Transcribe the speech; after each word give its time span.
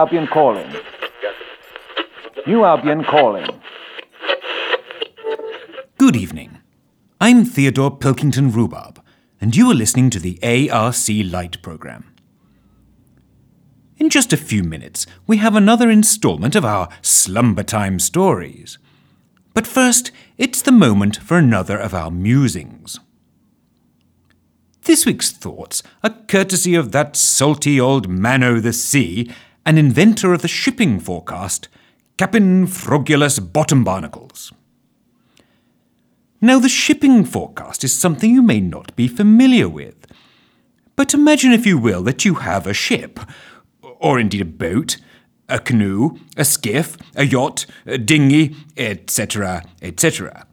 Albion 0.00 0.26
calling. 0.28 0.74
New 2.46 2.64
Albion 2.64 3.04
calling. 3.04 3.46
Good 5.98 6.16
evening. 6.16 6.56
I'm 7.20 7.44
Theodore 7.44 7.94
Pilkington 7.98 8.50
Rhubarb, 8.50 8.98
and 9.42 9.54
you 9.54 9.70
are 9.70 9.74
listening 9.74 10.08
to 10.08 10.18
the 10.18 10.38
ARC 10.70 11.30
Light 11.30 11.60
programme. 11.60 12.14
In 13.98 14.08
just 14.08 14.32
a 14.32 14.38
few 14.38 14.62
minutes, 14.62 15.04
we 15.26 15.36
have 15.36 15.54
another 15.54 15.90
instalment 15.90 16.56
of 16.56 16.64
our 16.64 16.88
Slumber 17.02 17.62
Time 17.62 17.98
stories. 17.98 18.78
But 19.52 19.66
first, 19.66 20.12
it's 20.38 20.62
the 20.62 20.72
moment 20.72 21.18
for 21.18 21.36
another 21.36 21.76
of 21.76 21.92
our 21.92 22.10
musings. 22.10 22.98
This 24.84 25.04
week's 25.04 25.30
thoughts 25.30 25.82
are 26.02 26.24
courtesy 26.26 26.74
of 26.74 26.92
that 26.92 27.16
salty 27.16 27.78
old 27.78 28.08
man 28.08 28.42
o' 28.42 28.60
the 28.60 28.72
sea 28.72 29.30
and 29.64 29.78
inventor 29.78 30.32
of 30.32 30.42
the 30.42 30.48
shipping 30.48 30.98
forecast, 31.00 31.68
Captain 32.16 32.66
Frogulus 32.66 33.38
Bottom 33.38 33.84
Barnacles. 33.84 34.52
Now, 36.40 36.58
the 36.58 36.68
shipping 36.68 37.24
forecast 37.24 37.84
is 37.84 37.96
something 37.96 38.32
you 38.32 38.42
may 38.42 38.60
not 38.60 38.96
be 38.96 39.08
familiar 39.08 39.68
with. 39.68 40.06
But 40.96 41.14
imagine, 41.14 41.52
if 41.52 41.66
you 41.66 41.78
will, 41.78 42.02
that 42.04 42.24
you 42.24 42.34
have 42.34 42.66
a 42.66 42.74
ship, 42.74 43.20
or 43.82 44.18
indeed 44.18 44.40
a 44.40 44.46
boat, 44.46 44.96
a 45.48 45.58
canoe, 45.58 46.16
a 46.36 46.44
skiff, 46.44 46.96
a 47.14 47.26
yacht, 47.26 47.66
a 47.84 47.98
dinghy, 47.98 48.56
etc., 48.76 49.64
etc. 49.82 50.46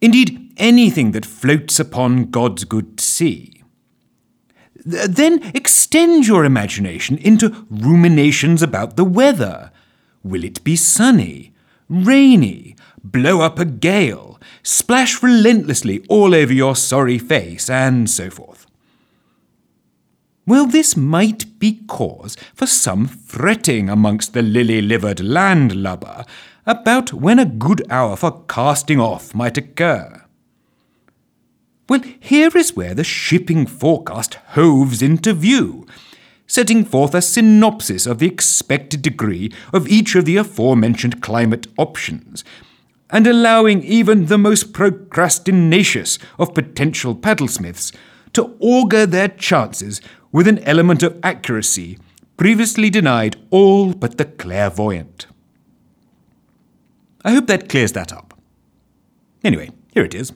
Indeed, 0.00 0.52
anything 0.58 1.12
that 1.12 1.24
floats 1.24 1.80
upon 1.80 2.30
God's 2.30 2.64
good 2.64 3.00
sea. 3.00 3.53
Then 4.84 5.42
extend 5.54 6.26
your 6.26 6.44
imagination 6.44 7.16
into 7.18 7.66
ruminations 7.70 8.62
about 8.62 8.96
the 8.96 9.04
weather. 9.04 9.70
Will 10.22 10.44
it 10.44 10.62
be 10.62 10.76
sunny, 10.76 11.52
rainy, 11.88 12.76
blow 13.02 13.40
up 13.40 13.58
a 13.58 13.64
gale, 13.64 14.38
splash 14.62 15.22
relentlessly 15.22 16.04
all 16.08 16.34
over 16.34 16.52
your 16.52 16.76
sorry 16.76 17.18
face, 17.18 17.70
and 17.70 18.08
so 18.10 18.30
forth? 18.30 18.66
Well, 20.46 20.66
this 20.66 20.94
might 20.94 21.58
be 21.58 21.80
cause 21.86 22.36
for 22.54 22.66
some 22.66 23.06
fretting 23.06 23.88
amongst 23.88 24.34
the 24.34 24.42
lily 24.42 24.82
livered 24.82 25.20
landlubber 25.20 26.26
about 26.66 27.14
when 27.14 27.38
a 27.38 27.46
good 27.46 27.82
hour 27.90 28.16
for 28.16 28.44
casting 28.46 29.00
off 29.00 29.34
might 29.34 29.56
occur. 29.56 30.23
Well, 31.88 32.00
here 32.18 32.50
is 32.56 32.74
where 32.74 32.94
the 32.94 33.04
shipping 33.04 33.66
forecast 33.66 34.34
hoves 34.48 35.02
into 35.02 35.34
view, 35.34 35.86
setting 36.46 36.84
forth 36.84 37.14
a 37.14 37.20
synopsis 37.20 38.06
of 38.06 38.18
the 38.18 38.26
expected 38.26 39.02
degree 39.02 39.52
of 39.72 39.86
each 39.88 40.14
of 40.14 40.24
the 40.24 40.38
aforementioned 40.38 41.20
climate 41.20 41.66
options, 41.76 42.42
and 43.10 43.26
allowing 43.26 43.82
even 43.82 44.26
the 44.26 44.38
most 44.38 44.72
procrastinacious 44.72 46.18
of 46.38 46.54
potential 46.54 47.14
paddlesmiths 47.14 47.92
to 48.32 48.56
augur 48.60 49.04
their 49.04 49.28
chances 49.28 50.00
with 50.32 50.48
an 50.48 50.58
element 50.60 51.02
of 51.02 51.18
accuracy 51.22 51.98
previously 52.36 52.88
denied 52.90 53.36
all 53.50 53.92
but 53.92 54.16
the 54.16 54.24
clairvoyant. 54.24 55.26
I 57.24 57.32
hope 57.32 57.46
that 57.46 57.68
clears 57.68 57.92
that 57.92 58.12
up. 58.12 58.34
Anyway, 59.44 59.70
here 59.92 60.04
it 60.04 60.14
is. 60.14 60.32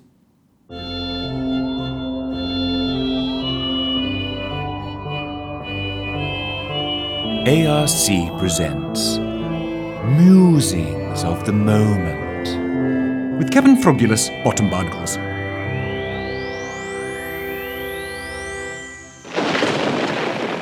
ARC 7.49 8.39
presents 8.39 9.17
Musings 10.19 11.25
of 11.25 11.47
the 11.47 11.53
Moment 11.53 13.39
with 13.39 13.51
Kevin 13.51 13.81
Frogulus 13.81 14.29
Bottom 14.45 14.69
Barnacles. 14.69 15.17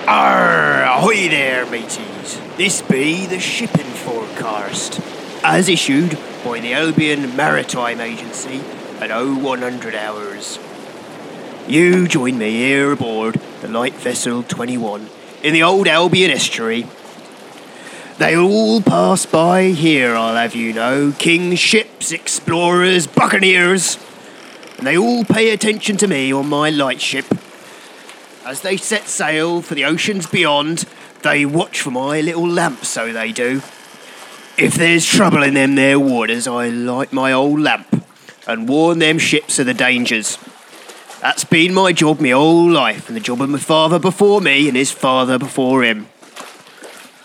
Arr, 0.06 0.84
ahoy 0.84 1.28
there, 1.28 1.66
mateys. 1.66 2.40
This 2.56 2.82
be 2.82 3.26
the 3.26 3.40
shipping 3.40 3.90
forecast, 4.04 5.00
as 5.42 5.68
issued 5.68 6.16
by 6.44 6.60
the 6.60 6.72
Albion 6.72 7.34
Maritime 7.34 8.00
Agency 8.00 8.60
at 9.00 9.10
0100 9.10 9.96
hours. 9.96 10.60
You 11.66 12.06
join 12.06 12.38
me 12.38 12.50
here 12.52 12.92
aboard 12.92 13.40
the 13.60 13.66
light 13.66 13.94
vessel 13.94 14.44
21 14.44 15.10
in 15.42 15.52
the 15.52 15.62
old 15.62 15.88
Albion 15.88 16.30
estuary. 16.30 16.86
They 18.18 18.36
all 18.36 18.80
pass 18.80 19.26
by 19.26 19.68
here, 19.68 20.14
I'll 20.14 20.36
have 20.36 20.54
you 20.54 20.72
know, 20.72 21.12
king's 21.18 21.58
ships, 21.58 22.12
explorers, 22.12 23.06
buccaneers, 23.06 23.98
and 24.78 24.86
they 24.86 24.96
all 24.96 25.24
pay 25.24 25.50
attention 25.50 25.96
to 25.98 26.06
me 26.06 26.32
on 26.32 26.48
my 26.48 26.70
lightship 26.70 27.26
as 28.46 28.60
they 28.60 28.76
set 28.76 29.08
sail 29.08 29.60
for 29.60 29.74
the 29.74 29.84
oceans 29.84 30.26
beyond, 30.28 30.84
they 31.24 31.44
watch 31.44 31.80
for 31.80 31.90
my 31.90 32.20
little 32.20 32.48
lamp, 32.48 32.84
so 32.84 33.12
they 33.12 33.32
do. 33.32 33.60
If 34.56 34.74
there's 34.76 35.04
trouble 35.04 35.42
in 35.42 35.54
them 35.54 35.74
there 35.74 35.98
waters, 35.98 36.46
I 36.46 36.68
light 36.68 37.12
my 37.12 37.32
old 37.32 37.58
lamp 37.58 38.04
and 38.46 38.68
warn 38.68 39.00
them 39.00 39.18
ships 39.18 39.58
of 39.58 39.66
the 39.66 39.74
dangers. 39.74 40.38
That's 41.20 41.44
been 41.44 41.74
my 41.74 41.92
job 41.92 42.20
my 42.20 42.30
whole 42.30 42.70
life, 42.70 43.08
and 43.08 43.16
the 43.16 43.20
job 43.20 43.40
of 43.40 43.48
my 43.48 43.58
father 43.58 43.98
before 43.98 44.40
me 44.40 44.68
and 44.68 44.76
his 44.76 44.90
father 44.90 45.38
before 45.38 45.82
him. 45.82 46.08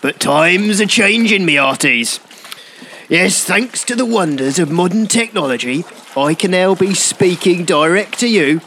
But 0.00 0.18
times 0.18 0.80
are 0.80 0.86
changing, 0.86 1.44
me 1.44 1.54
arties. 1.54 2.20
Yes, 3.08 3.44
thanks 3.44 3.84
to 3.84 3.94
the 3.94 4.06
wonders 4.06 4.58
of 4.58 4.70
modern 4.70 5.06
technology, 5.06 5.84
I 6.16 6.34
can 6.34 6.50
now 6.52 6.74
be 6.74 6.94
speaking 6.94 7.64
direct 7.64 8.18
to 8.20 8.28
you 8.28 8.60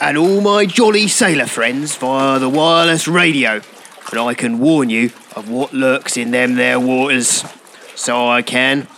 and 0.00 0.16
all 0.16 0.40
my 0.40 0.64
jolly 0.64 1.06
sailor 1.06 1.46
friends 1.46 1.94
via 1.96 2.38
the 2.38 2.48
wireless 2.48 3.06
radio, 3.06 3.60
and 4.10 4.20
I 4.20 4.34
can 4.34 4.58
warn 4.58 4.88
you 4.88 5.10
of 5.36 5.50
what 5.50 5.74
lurks 5.74 6.16
in 6.16 6.30
them 6.30 6.54
there 6.54 6.80
waters. 6.80 7.44
So 7.94 8.26
I 8.26 8.40
can. 8.42 8.88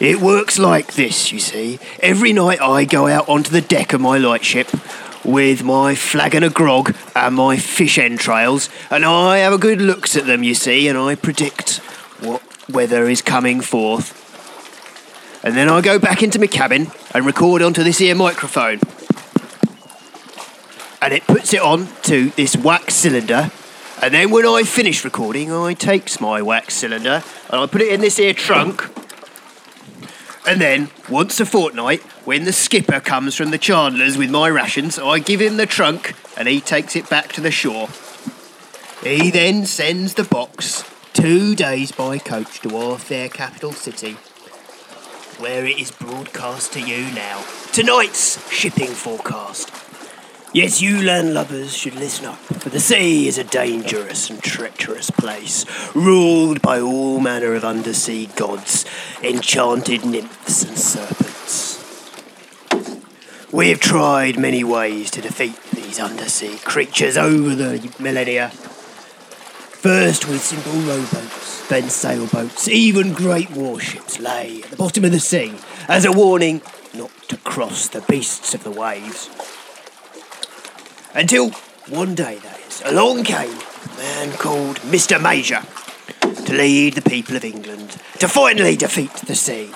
It 0.00 0.20
works 0.20 0.58
like 0.58 0.94
this, 0.94 1.32
you 1.32 1.38
see. 1.38 1.78
Every 2.00 2.32
night 2.32 2.60
I 2.60 2.84
go 2.84 3.08
out 3.08 3.28
onto 3.28 3.50
the 3.50 3.60
deck 3.60 3.92
of 3.92 4.00
my 4.00 4.18
lightship 4.18 4.68
with 5.24 5.62
my 5.64 5.94
flagon 5.94 6.42
of 6.42 6.54
grog 6.54 6.94
and 7.14 7.34
my 7.34 7.56
fish 7.56 7.98
entrails, 7.98 8.68
and 8.90 9.04
I 9.04 9.38
have 9.38 9.52
a 9.52 9.58
good 9.58 9.80
looks 9.80 10.16
at 10.16 10.26
them, 10.26 10.42
you 10.42 10.54
see, 10.54 10.88
and 10.88 10.96
I 10.96 11.16
predict 11.16 11.78
what 12.20 12.42
weather 12.68 13.08
is 13.08 13.22
coming 13.22 13.60
forth. 13.60 14.14
And 15.44 15.56
then 15.56 15.68
I 15.68 15.80
go 15.80 15.98
back 15.98 16.22
into 16.22 16.38
my 16.38 16.46
cabin 16.46 16.88
and 17.14 17.26
record 17.26 17.62
onto 17.62 17.82
this 17.82 17.98
here 17.98 18.14
microphone 18.14 18.80
and 21.00 21.12
it 21.12 21.26
puts 21.26 21.54
it 21.54 21.60
on 21.60 21.88
to 22.02 22.30
this 22.30 22.56
wax 22.56 22.94
cylinder. 22.94 23.50
And 24.02 24.14
then 24.14 24.30
when 24.30 24.46
I 24.46 24.62
finish 24.62 25.04
recording, 25.04 25.52
I 25.52 25.74
takes 25.74 26.20
my 26.20 26.42
wax 26.42 26.74
cylinder 26.74 27.22
and 27.50 27.60
I 27.60 27.66
put 27.66 27.80
it 27.80 27.92
in 27.92 28.00
this 28.00 28.16
here 28.16 28.34
trunk. 28.34 28.97
And 30.48 30.62
then 30.62 30.90
once 31.10 31.40
a 31.40 31.44
fortnight, 31.44 32.00
when 32.24 32.44
the 32.44 32.54
skipper 32.54 33.00
comes 33.00 33.34
from 33.34 33.50
the 33.50 33.58
Chandlers 33.58 34.16
with 34.16 34.30
my 34.30 34.48
rations, 34.48 34.98
I 34.98 35.18
give 35.18 35.42
him 35.42 35.58
the 35.58 35.66
trunk 35.66 36.14
and 36.38 36.48
he 36.48 36.58
takes 36.58 36.96
it 36.96 37.10
back 37.10 37.34
to 37.34 37.42
the 37.42 37.50
shore. 37.50 37.88
He 39.02 39.30
then 39.30 39.66
sends 39.66 40.14
the 40.14 40.24
box 40.24 40.90
two 41.12 41.54
days 41.54 41.92
by 41.92 42.16
coach 42.16 42.60
to 42.62 42.74
our 42.78 42.96
fair 42.96 43.28
capital 43.28 43.72
city, 43.72 44.12
where 45.38 45.66
it 45.66 45.78
is 45.78 45.90
broadcast 45.90 46.72
to 46.72 46.80
you 46.80 47.14
now. 47.14 47.44
Tonight's 47.74 48.50
shipping 48.50 48.88
forecast. 48.88 49.87
Yes, 50.54 50.80
you 50.80 50.96
landlubbers 50.96 51.76
should 51.76 51.94
listen 51.94 52.24
up, 52.24 52.38
for 52.38 52.70
the 52.70 52.80
sea 52.80 53.28
is 53.28 53.36
a 53.36 53.44
dangerous 53.44 54.30
and 54.30 54.42
treacherous 54.42 55.10
place, 55.10 55.66
ruled 55.94 56.62
by 56.62 56.80
all 56.80 57.20
manner 57.20 57.52
of 57.52 57.66
undersea 57.66 58.28
gods, 58.34 58.86
enchanted 59.22 60.06
nymphs 60.06 60.62
and 60.64 60.78
serpents. 60.78 61.84
We 63.52 63.68
have 63.68 63.80
tried 63.80 64.38
many 64.38 64.64
ways 64.64 65.10
to 65.10 65.20
defeat 65.20 65.60
these 65.74 66.00
undersea 66.00 66.56
creatures 66.64 67.18
over 67.18 67.54
the 67.54 67.94
millennia. 67.98 68.48
First 68.48 70.28
with 70.28 70.40
simple 70.40 70.72
rowboats, 70.72 71.68
then 71.68 71.90
sailboats, 71.90 72.68
even 72.68 73.12
great 73.12 73.50
warships 73.50 74.18
lay 74.18 74.62
at 74.62 74.70
the 74.70 74.76
bottom 74.76 75.04
of 75.04 75.12
the 75.12 75.20
sea 75.20 75.56
as 75.88 76.06
a 76.06 76.12
warning 76.12 76.62
not 76.94 77.10
to 77.28 77.36
cross 77.36 77.86
the 77.88 78.00
beasts 78.00 78.54
of 78.54 78.64
the 78.64 78.70
waves. 78.70 79.28
Until 81.18 81.50
one 81.88 82.14
day, 82.14 82.36
that 82.36 82.60
is, 82.60 82.80
along 82.84 83.24
came 83.24 83.50
a 83.50 83.96
man 83.96 84.30
called 84.34 84.76
Mr. 84.82 85.20
Major 85.20 85.62
to 86.44 86.52
lead 86.52 86.94
the 86.94 87.02
people 87.02 87.34
of 87.34 87.44
England 87.44 88.00
to 88.20 88.28
finally 88.28 88.76
defeat 88.76 89.12
the 89.14 89.34
sea. 89.34 89.72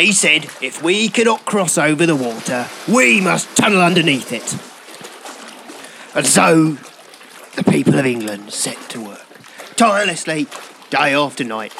He 0.00 0.12
said 0.12 0.44
if 0.62 0.84
we 0.84 1.08
cannot 1.08 1.44
cross 1.46 1.76
over 1.76 2.06
the 2.06 2.14
water, 2.14 2.68
we 2.86 3.20
must 3.20 3.56
tunnel 3.56 3.80
underneath 3.80 4.32
it. 4.32 4.52
And 6.16 6.28
so 6.28 6.78
the 7.56 7.68
people 7.68 7.98
of 7.98 8.06
England 8.06 8.52
set 8.52 8.78
to 8.90 9.00
work, 9.00 9.26
tirelessly, 9.74 10.46
day 10.90 11.12
after 11.12 11.42
night, 11.42 11.74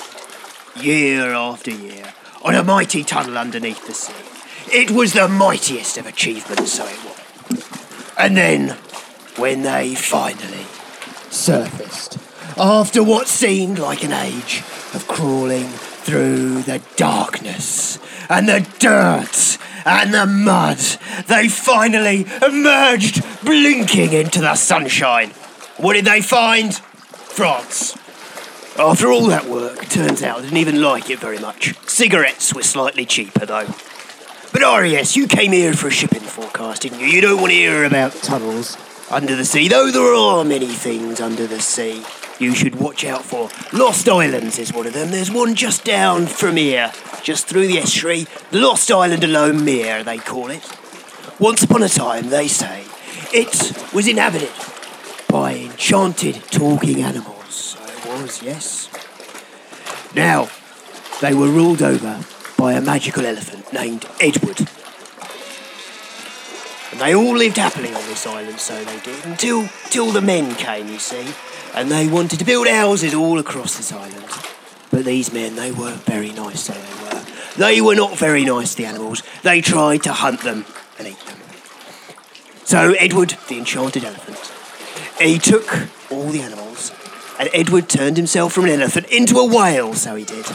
year 0.75 1.33
after 1.35 1.71
year, 1.71 2.15
on 2.43 2.57
a 2.57 2.65
mighty 2.65 3.05
tunnel 3.05 3.39
underneath 3.39 3.87
the 3.87 3.95
sea. 3.95 4.77
It 4.77 4.91
was 4.91 5.13
the 5.13 5.29
mightiest 5.29 5.99
of 5.99 6.07
achievements, 6.07 6.73
so 6.73 6.85
it 6.85 7.05
was. 7.05 7.12
And 8.19 8.37
then, 8.37 8.77
when 9.37 9.63
they 9.63 9.95
finally 9.95 10.67
surfaced, 11.31 12.19
after 12.59 13.03
what 13.03 13.29
seemed 13.29 13.79
like 13.79 14.05
an 14.05 14.13
age 14.13 14.63
of 14.95 15.07
crawling 15.09 15.69
through 15.69 16.63
the 16.63 16.83
darkness 16.97 17.99
and 18.29 18.49
the 18.49 18.69
dirt 18.79 19.59
and 19.87 20.13
the 20.13 20.27
mud, 20.27 20.79
they 21.27 21.49
finally 21.49 22.27
emerged 22.47 23.25
blinking 23.45 24.13
into 24.13 24.41
the 24.41 24.55
sunshine. 24.55 25.31
What 25.79 25.95
did 25.95 26.05
they 26.05 26.21
find? 26.21 26.75
France. 26.75 27.97
After 28.79 29.11
all 29.11 29.27
that 29.27 29.47
work, 29.47 29.89
turns 29.89 30.23
out 30.23 30.39
they 30.39 30.45
didn't 30.45 30.59
even 30.59 30.83
like 30.83 31.11
it 31.11 31.19
very 31.19 31.39
much. 31.39 31.75
Cigarettes 31.89 32.55
were 32.55 32.63
slightly 32.63 33.05
cheaper 33.07 33.47
though. 33.47 33.67
But 34.53 34.61
RES, 34.61 35.17
you 35.17 35.27
came 35.27 35.53
here 35.53 35.73
for 35.73 35.89
a 35.89 35.91
shipping 35.91 36.21
forecast, 36.21 36.83
didn't 36.83 37.01
you? 37.01 37.07
You 37.07 37.23
don't 37.23 37.41
want 37.41 37.53
to 37.53 37.57
hear 37.57 37.85
about 37.85 38.13
tunnels 38.13 38.77
under 39.11 39.35
the 39.35 39.47
sea, 39.47 39.67
though 39.67 39.91
there 39.91 40.15
are 40.15 40.45
many 40.45 40.67
things 40.67 41.21
under 41.21 41.47
the 41.47 41.61
sea 41.61 42.05
you 42.39 42.55
should 42.55 42.75
watch 42.75 43.03
out 43.05 43.25
for. 43.25 43.49
Lost 43.73 44.07
Islands 44.09 44.59
is 44.59 44.71
one 44.73 44.87
of 44.87 44.93
them. 44.93 45.11
There's 45.11 45.31
one 45.31 45.55
just 45.55 45.85
down 45.85 46.27
from 46.27 46.57
here, 46.57 46.93
just 47.23 47.47
through 47.47 47.67
the 47.67 47.79
estuary. 47.79 48.27
The 48.51 48.59
Lost 48.61 48.91
Island 48.91 49.25
alone 49.25 49.65
Mere, 49.65 50.05
they 50.05 50.19
call 50.19 50.51
it. 50.51 50.63
Once 51.39 51.63
upon 51.63 51.83
a 51.83 51.89
time, 51.89 52.29
they 52.29 52.47
say, 52.47 52.85
it 53.33 53.95
was 53.95 54.07
inhabited 54.07 54.53
by 55.29 55.55
enchanted 55.55 56.43
talking 56.51 57.03
animals. 57.03 57.55
So 57.55 57.83
it 57.85 58.21
was, 58.21 58.43
yes. 58.43 58.91
Now, 60.15 60.51
they 61.23 61.33
were 61.33 61.49
ruled 61.49 61.81
over 61.81 62.23
by 62.63 62.75
a 62.75 62.81
magical 62.81 63.27
elephant 63.27 63.73
named 63.73 64.07
Edward. 64.21 64.61
And 66.93 67.01
they 67.01 67.13
all 67.13 67.37
lived 67.37 67.57
happily 67.57 67.89
on 67.89 68.07
this 68.07 68.25
island, 68.25 68.61
so 68.61 68.85
they 68.85 69.01
did, 69.01 69.27
until, 69.27 69.69
till 69.91 70.13
the 70.13 70.21
men 70.21 70.55
came, 70.55 70.87
you 70.87 70.99
see 70.99 71.27
and 71.75 71.91
they 71.91 72.07
wanted 72.07 72.39
to 72.39 72.45
build 72.45 72.69
houses 72.69 73.15
all 73.15 73.41
across 73.41 73.77
this 73.77 73.93
island. 73.93 74.27
But 74.93 75.05
these 75.05 75.33
men, 75.33 75.57
they 75.57 75.73
weren't 75.73 76.03
very 76.03 76.31
nice, 76.31 76.61
so 76.61 76.73
they 76.75 77.03
were. 77.03 77.25
They 77.57 77.81
were 77.81 77.97
not 77.97 78.17
very 78.17 78.45
nice, 78.45 78.77
the 78.77 78.87
animals. 78.87 79.25
They 79.43 79.61
tried 79.61 80.05
to 80.05 80.13
hunt 80.13 80.43
them 80.43 80.65
and 81.01 81.09
eat 81.09 81.19
them. 81.27 81.39
So 82.65 82.93
Edward, 82.93 83.37
the 83.49 83.59
enchanted 83.59 84.05
elephant, 84.05 84.53
he 85.19 85.39
took 85.39 85.89
all 86.13 86.29
the 86.29 86.43
animals, 86.43 86.93
and 87.41 87.49
Edward 87.53 87.89
turned 87.89 88.19
himself 88.19 88.53
from 88.53 88.67
an 88.67 88.71
elephant 88.71 89.07
into 89.07 89.39
a 89.39 89.47
whale, 89.47 89.95
so 89.95 90.15
he 90.15 90.25
did. 90.25 90.47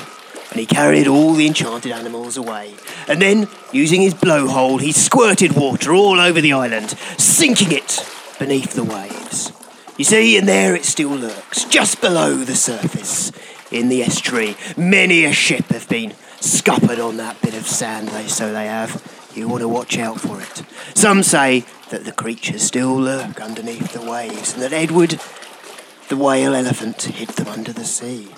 And 0.51 0.59
he 0.59 0.65
carried 0.65 1.07
all 1.07 1.33
the 1.33 1.47
enchanted 1.47 1.91
animals 1.91 2.38
away. 2.38 2.75
And 3.07 3.21
then, 3.21 3.47
using 3.71 4.01
his 4.01 4.13
blowhole, 4.13 4.79
he 4.79 4.91
squirted 4.91 5.53
water 5.53 5.94
all 5.94 6.19
over 6.19 6.39
the 6.39 6.53
island, 6.53 6.91
sinking 7.17 7.71
it 7.71 8.05
beneath 8.39 8.73
the 8.73 8.83
waves. 8.83 9.51
You 9.97 10.05
see, 10.05 10.38
and 10.38 10.47
there 10.47 10.75
it 10.75 10.85
still 10.85 11.09
lurks, 11.09 11.65
just 11.65 12.01
below 12.01 12.35
the 12.35 12.55
surface, 12.55 13.31
in 13.71 13.89
the 13.89 14.03
estuary. 14.03 14.55
Many 14.77 15.25
a 15.25 15.33
ship 15.33 15.65
have 15.65 15.89
been 15.89 16.13
scuppered 16.39 16.99
on 16.99 17.17
that 17.17 17.41
bit 17.41 17.55
of 17.55 17.67
sand, 17.67 18.09
they 18.09 18.27
so 18.27 18.53
they 18.53 18.67
have. 18.67 19.01
You 19.33 19.47
want 19.47 19.61
to 19.61 19.67
watch 19.67 19.97
out 19.97 20.19
for 20.21 20.39
it. 20.41 20.63
Some 20.95 21.23
say 21.23 21.65
that 21.89 22.05
the 22.05 22.11
creatures 22.11 22.61
still 22.61 22.95
lurk 22.95 23.41
underneath 23.41 23.94
the 23.94 24.01
waves, 24.01 24.53
and 24.53 24.61
that 24.61 24.73
Edward, 24.73 25.19
the 26.09 26.17
whale 26.17 26.53
elephant, 26.53 27.01
hid 27.01 27.29
them 27.29 27.47
under 27.47 27.73
the 27.73 27.85
sea. 27.85 28.29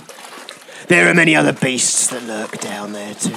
There 0.89 1.09
are 1.09 1.13
many 1.13 1.35
other 1.35 1.53
beasts 1.53 2.07
that 2.07 2.23
lurk 2.23 2.59
down 2.59 2.91
there 2.91 3.13
too. 3.13 3.31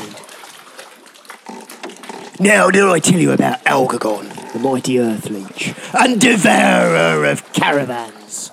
Now, 2.41 2.71
did 2.71 2.83
I 2.83 2.99
tell 2.99 3.21
you 3.21 3.31
about 3.31 3.63
Algagon? 3.65 4.33
the 4.53 4.59
mighty 4.59 4.99
Earth 4.99 5.31
Leech, 5.31 5.75
and 5.95 6.21
devourer 6.21 7.25
of 7.25 7.53
caravans. 7.53 8.51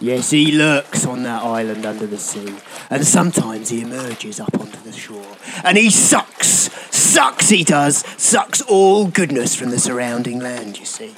Yes, 0.00 0.30
he 0.30 0.52
lurks 0.52 1.04
on 1.06 1.24
that 1.24 1.42
island 1.42 1.84
under 1.84 2.06
the 2.06 2.18
sea, 2.18 2.54
and 2.88 3.04
sometimes 3.04 3.70
he 3.70 3.82
emerges 3.82 4.38
up 4.38 4.54
onto 4.60 4.78
the 4.80 4.92
shore, 4.92 5.36
and 5.64 5.76
he 5.76 5.90
sucks, 5.90 6.70
sucks 6.94 7.48
he 7.48 7.64
does, 7.64 8.04
sucks 8.20 8.60
all 8.62 9.08
goodness 9.08 9.56
from 9.56 9.70
the 9.70 9.78
surrounding 9.78 10.38
land, 10.38 10.78
you 10.78 10.84
see. 10.84 11.14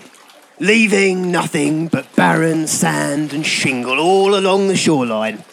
Leaving 0.59 1.31
nothing 1.31 1.89
but 1.89 2.15
barren 2.17 2.67
sand 2.67 3.35
and 3.35 3.45
shingle 3.45 4.01
all 4.01 4.35
along 4.35 4.69
the 4.69 4.77
shoreline. 4.77 5.45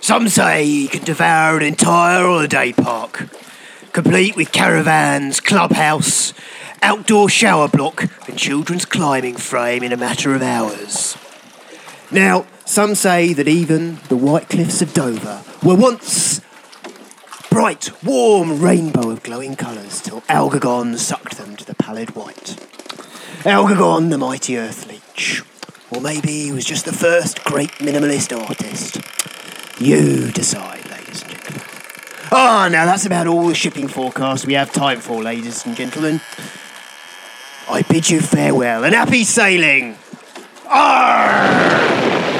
Some 0.00 0.28
say 0.28 0.64
he 0.64 0.88
can 0.88 1.04
devour 1.04 1.58
an 1.58 1.62
entire 1.62 2.24
holiday 2.24 2.72
park, 2.72 3.28
complete 3.92 4.34
with 4.34 4.50
caravans, 4.50 5.40
clubhouse, 5.40 6.32
outdoor 6.82 7.28
shower 7.28 7.68
block, 7.68 8.08
and 8.26 8.38
children's 8.38 8.86
climbing 8.86 9.36
frame 9.36 9.82
in 9.82 9.92
a 9.92 9.98
matter 9.98 10.34
of 10.34 10.42
hours. 10.42 11.16
Now, 12.10 12.46
some 12.64 12.94
say 12.94 13.34
that 13.34 13.46
even 13.46 13.98
the 14.08 14.16
white 14.16 14.48
cliffs 14.48 14.80
of 14.80 14.94
Dover 14.94 15.42
were 15.62 15.76
once 15.76 16.40
bright, 17.50 17.90
warm 18.02 18.60
rainbow 18.60 19.10
of 19.10 19.22
glowing 19.22 19.54
colours 19.54 20.00
till 20.00 20.22
Algagon 20.22 20.96
sucked 20.96 21.36
them 21.36 21.56
to 21.56 21.64
the 21.64 21.74
pallid 21.74 22.16
white. 22.16 22.56
Algagon, 23.44 24.10
the 24.10 24.18
mighty 24.18 24.56
earth 24.56 24.88
leech. 24.88 25.42
Or 25.90 26.00
maybe 26.00 26.44
he 26.44 26.52
was 26.52 26.64
just 26.64 26.84
the 26.84 26.92
first 26.92 27.44
great 27.44 27.70
minimalist 27.80 28.36
artist. 28.36 28.98
You 29.80 30.30
decide, 30.32 30.86
ladies 30.90 31.22
and 31.22 31.32
gentlemen. 31.32 31.62
Ah, 32.30 32.68
now 32.70 32.84
that's 32.84 33.06
about 33.06 33.26
all 33.26 33.48
the 33.48 33.54
shipping 33.54 33.88
forecast 33.88 34.44
we 34.44 34.52
have 34.52 34.70
time 34.74 35.00
for, 35.00 35.22
ladies 35.22 35.64
and 35.64 35.74
gentlemen. 35.74 36.20
I 37.66 37.80
bid 37.88 38.10
you 38.10 38.20
farewell 38.20 38.84
and 38.84 38.94
happy 38.94 39.24
sailing. 39.24 39.96
Arr! 40.66 42.39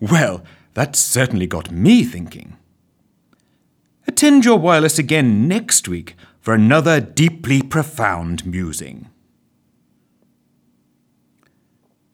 Well, 0.00 0.42
that 0.74 0.96
certainly 0.96 1.46
got 1.46 1.70
me 1.70 2.04
thinking. 2.04 2.56
Attend 4.06 4.44
your 4.44 4.58
wireless 4.58 4.98
again 4.98 5.46
next 5.46 5.86
week 5.86 6.16
for 6.40 6.54
another 6.54 7.00
deeply 7.00 7.62
profound 7.62 8.46
musing. 8.46 9.08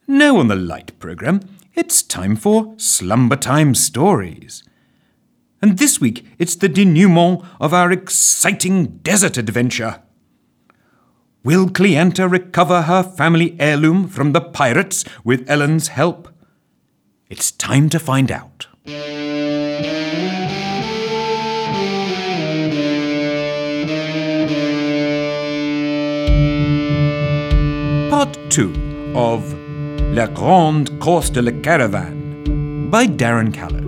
Now 0.09 0.37
on 0.37 0.49
the 0.49 0.57
Light 0.57 0.99
programme, 0.99 1.40
it's 1.75 2.02
time 2.02 2.37
for 2.37 2.75
Slumber 2.76 3.37
Time 3.37 3.75
Stories. 3.75 4.64
And 5.62 5.78
this 5.78 6.00
week, 6.00 6.26
it's 6.38 6.57
the 6.57 6.69
denouement 6.69 7.45
of 7.61 7.73
our 7.73 7.90
exciting 7.93 8.99
desert 8.99 9.37
adventure. 9.37 10.02
Will 11.45 11.69
Cleanta 11.69 12.28
recover 12.28 12.83
her 12.83 13.02
family 13.02 13.57
heirloom 13.61 14.09
from 14.09 14.33
the 14.33 14.40
pirates 14.40 15.05
with 15.25 15.49
Ellen's 15.49 15.88
help? 15.88 16.28
It's 17.28 17.50
time 17.50 17.88
to 17.88 17.99
find 17.99 18.30
out. 18.30 18.68
Part 28.11 28.38
2 28.50 29.12
of 29.16 29.52
La 30.14 30.26
Grande 30.26 31.00
Course 31.00 31.30
de 31.30 31.42
la 31.42 31.50
Caravane 31.50 32.88
by 32.90 33.09
Darren 33.09 33.52
Callow. 33.52 33.86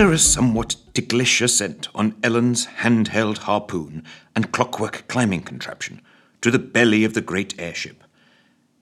After 0.00 0.14
a 0.14 0.18
somewhat 0.18 0.76
ticklish 0.94 1.42
ascent 1.42 1.88
on 1.94 2.16
Ellen's 2.22 2.64
handheld 2.64 3.36
harpoon 3.36 4.02
and 4.34 4.50
clockwork 4.50 5.04
climbing 5.08 5.42
contraption 5.42 6.00
to 6.40 6.50
the 6.50 6.58
belly 6.58 7.04
of 7.04 7.12
the 7.12 7.20
great 7.20 7.54
airship, 7.60 8.02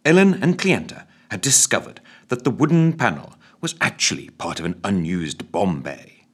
Ellen 0.04 0.34
and 0.40 0.56
Cleanta 0.56 1.08
had 1.32 1.40
discovered 1.40 2.00
that 2.28 2.44
the 2.44 2.52
wooden 2.52 2.92
panel 2.92 3.34
was 3.60 3.74
actually 3.80 4.30
part 4.30 4.60
of 4.60 4.64
an 4.64 4.80
unused 4.84 5.50
bomb 5.50 5.82
bay. 5.82 6.24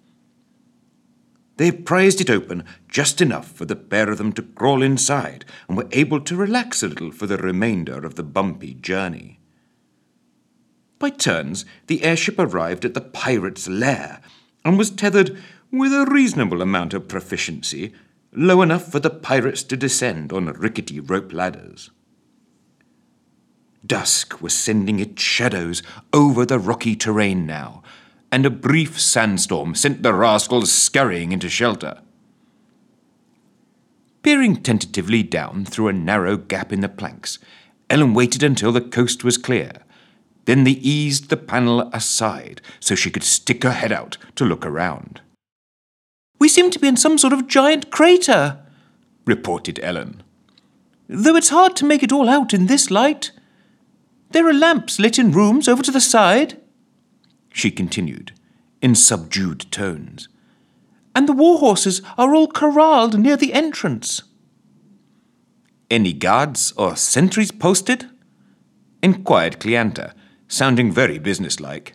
They 1.56 1.72
prized 1.72 2.20
it 2.20 2.28
open 2.28 2.62
just 2.86 3.22
enough 3.22 3.50
for 3.50 3.64
the 3.64 3.76
pair 3.76 4.10
of 4.10 4.18
them 4.18 4.34
to 4.34 4.42
crawl 4.42 4.82
inside 4.82 5.46
and 5.66 5.78
were 5.78 5.88
able 5.92 6.20
to 6.20 6.36
relax 6.36 6.82
a 6.82 6.88
little 6.88 7.10
for 7.10 7.26
the 7.26 7.38
remainder 7.38 8.04
of 8.04 8.16
the 8.16 8.22
bumpy 8.22 8.74
journey. 8.74 9.40
By 10.98 11.08
turns, 11.08 11.64
the 11.86 12.04
airship 12.04 12.38
arrived 12.38 12.84
at 12.84 12.92
the 12.92 13.00
pirate's 13.00 13.66
lair 13.66 14.20
and 14.64 14.78
was 14.78 14.90
tethered 14.90 15.36
with 15.70 15.92
a 15.92 16.06
reasonable 16.06 16.62
amount 16.62 16.94
of 16.94 17.08
proficiency, 17.08 17.92
low 18.32 18.62
enough 18.62 18.90
for 18.90 19.00
the 19.00 19.10
pirates 19.10 19.62
to 19.64 19.76
descend 19.76 20.32
on 20.32 20.46
rickety 20.46 21.00
rope 21.00 21.32
ladders. 21.32 21.90
Dusk 23.86 24.40
was 24.40 24.54
sending 24.54 24.98
its 24.98 25.22
shadows 25.22 25.82
over 26.12 26.46
the 26.46 26.58
rocky 26.58 26.96
terrain 26.96 27.44
now, 27.44 27.82
and 28.32 28.46
a 28.46 28.50
brief 28.50 28.98
sandstorm 28.98 29.74
sent 29.74 30.02
the 30.02 30.14
rascals 30.14 30.72
scurrying 30.72 31.32
into 31.32 31.48
shelter. 31.48 32.00
Peering 34.22 34.56
tentatively 34.62 35.22
down 35.22 35.66
through 35.66 35.88
a 35.88 35.92
narrow 35.92 36.38
gap 36.38 36.72
in 36.72 36.80
the 36.80 36.88
planks, 36.88 37.38
Ellen 37.90 38.14
waited 38.14 38.42
until 38.42 38.72
the 38.72 38.80
coast 38.80 39.22
was 39.22 39.36
clear. 39.36 39.72
Then 40.44 40.64
they 40.64 40.72
eased 40.72 41.30
the 41.30 41.36
panel 41.36 41.88
aside 41.92 42.60
so 42.80 42.94
she 42.94 43.10
could 43.10 43.24
stick 43.24 43.62
her 43.62 43.72
head 43.72 43.92
out 43.92 44.16
to 44.36 44.44
look 44.44 44.66
around. 44.66 45.20
We 46.38 46.48
seem 46.48 46.70
to 46.70 46.78
be 46.78 46.88
in 46.88 46.96
some 46.96 47.16
sort 47.16 47.32
of 47.32 47.46
giant 47.46 47.90
crater, 47.90 48.58
reported 49.24 49.80
Ellen. 49.82 50.22
Though 51.08 51.36
it's 51.36 51.48
hard 51.50 51.76
to 51.76 51.84
make 51.84 52.02
it 52.02 52.12
all 52.12 52.28
out 52.28 52.52
in 52.52 52.66
this 52.66 52.90
light. 52.90 53.32
There 54.30 54.48
are 54.48 54.54
lamps 54.54 54.98
lit 54.98 55.18
in 55.18 55.32
rooms 55.32 55.68
over 55.68 55.82
to 55.82 55.92
the 55.92 56.00
side, 56.00 56.60
she 57.52 57.70
continued, 57.70 58.32
in 58.82 58.94
subdued 58.94 59.70
tones. 59.70 60.28
And 61.14 61.28
the 61.28 61.32
war 61.32 61.58
horses 61.58 62.02
are 62.18 62.34
all 62.34 62.48
corralled 62.48 63.18
near 63.18 63.36
the 63.36 63.52
entrance. 63.52 64.24
Any 65.88 66.12
guards 66.12 66.72
or 66.76 66.96
sentries 66.96 67.52
posted? 67.52 68.10
inquired 69.02 69.60
Cleanta, 69.60 70.14
sounding 70.54 70.92
very 70.92 71.18
businesslike. 71.18 71.94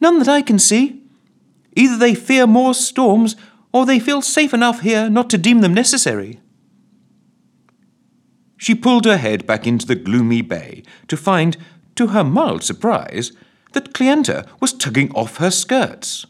None 0.00 0.18
that 0.18 0.28
I 0.28 0.42
can 0.42 0.58
see. 0.58 1.02
Either 1.74 1.98
they 1.98 2.14
fear 2.14 2.46
more 2.46 2.74
storms, 2.74 3.36
or 3.72 3.84
they 3.84 3.98
feel 4.00 4.22
safe 4.22 4.54
enough 4.54 4.80
here 4.80 5.10
not 5.10 5.28
to 5.30 5.38
deem 5.38 5.60
them 5.60 5.74
necessary. 5.74 6.40
She 8.56 8.74
pulled 8.74 9.04
her 9.04 9.18
head 9.18 9.46
back 9.46 9.66
into 9.66 9.86
the 9.86 9.94
gloomy 9.94 10.40
bay 10.40 10.82
to 11.08 11.16
find, 11.16 11.58
to 11.96 12.08
her 12.08 12.24
mild 12.24 12.62
surprise, 12.62 13.32
that 13.72 13.92
Cleanta 13.92 14.46
was 14.60 14.72
tugging 14.72 15.12
off 15.12 15.36
her 15.36 15.50
skirts. 15.50 16.24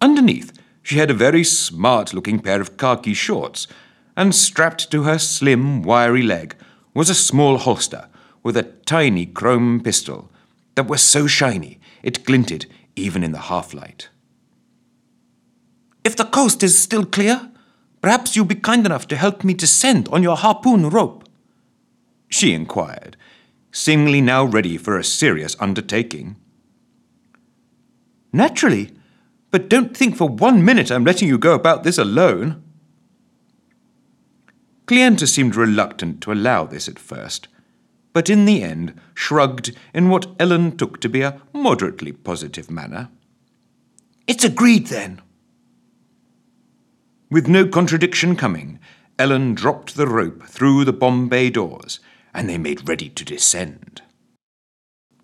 Underneath, 0.00 0.52
she 0.82 0.98
had 0.98 1.10
a 1.10 1.14
very 1.14 1.44
smart 1.44 2.12
looking 2.12 2.40
pair 2.40 2.60
of 2.60 2.76
khaki 2.76 3.14
shorts, 3.14 3.68
and 4.16 4.34
strapped 4.34 4.90
to 4.90 5.04
her 5.04 5.18
slim, 5.18 5.82
wiry 5.82 6.22
leg 6.22 6.56
was 6.94 7.08
a 7.08 7.14
small 7.14 7.58
holster 7.58 8.09
with 8.42 8.56
a 8.56 8.72
tiny 8.86 9.26
chrome 9.26 9.80
pistol 9.80 10.30
that 10.74 10.88
was 10.88 11.02
so 11.02 11.26
shiny 11.26 11.80
it 12.02 12.24
glinted 12.24 12.66
even 12.96 13.22
in 13.22 13.32
the 13.32 13.46
half 13.50 13.74
light. 13.74 14.08
If 16.04 16.16
the 16.16 16.24
coast 16.24 16.62
is 16.62 16.78
still 16.78 17.04
clear, 17.04 17.50
Perhaps 18.00 18.34
you'll 18.34 18.46
be 18.46 18.54
kind 18.54 18.86
enough 18.86 19.06
to 19.08 19.16
help 19.16 19.44
me 19.44 19.54
descend 19.54 20.08
on 20.08 20.22
your 20.22 20.36
harpoon 20.36 20.88
rope? 20.88 21.28
She 22.28 22.54
inquired, 22.54 23.16
seemingly 23.72 24.20
now 24.20 24.44
ready 24.44 24.78
for 24.78 24.96
a 24.96 25.04
serious 25.04 25.56
undertaking. 25.60 26.36
Naturally, 28.32 28.92
but 29.50 29.68
don't 29.68 29.96
think 29.96 30.16
for 30.16 30.28
one 30.28 30.64
minute 30.64 30.90
I'm 30.90 31.04
letting 31.04 31.28
you 31.28 31.36
go 31.36 31.54
about 31.54 31.82
this 31.82 31.98
alone. 31.98 32.62
Cleanta 34.86 35.26
seemed 35.26 35.56
reluctant 35.56 36.20
to 36.22 36.32
allow 36.32 36.64
this 36.64 36.88
at 36.88 36.98
first, 36.98 37.48
but 38.12 38.28
in 38.28 38.44
the 38.44 38.62
end 38.62 38.98
shrugged 39.14 39.76
in 39.94 40.08
what 40.08 40.28
Ellen 40.38 40.76
took 40.76 41.00
to 41.00 41.08
be 41.08 41.22
a 41.22 41.40
moderately 41.52 42.12
positive 42.12 42.70
manner. 42.70 43.08
It's 44.26 44.44
agreed 44.44 44.88
then. 44.88 45.22
With 47.30 47.46
no 47.46 47.66
contradiction 47.66 48.36
coming, 48.36 48.80
Ellen 49.18 49.54
dropped 49.54 49.96
the 49.96 50.06
rope 50.06 50.44
through 50.44 50.84
the 50.84 50.92
bomb 50.92 51.28
bay 51.28 51.50
doors, 51.50 52.00
and 52.34 52.48
they 52.48 52.58
made 52.58 52.88
ready 52.88 53.08
to 53.10 53.24
descend. 53.24 54.02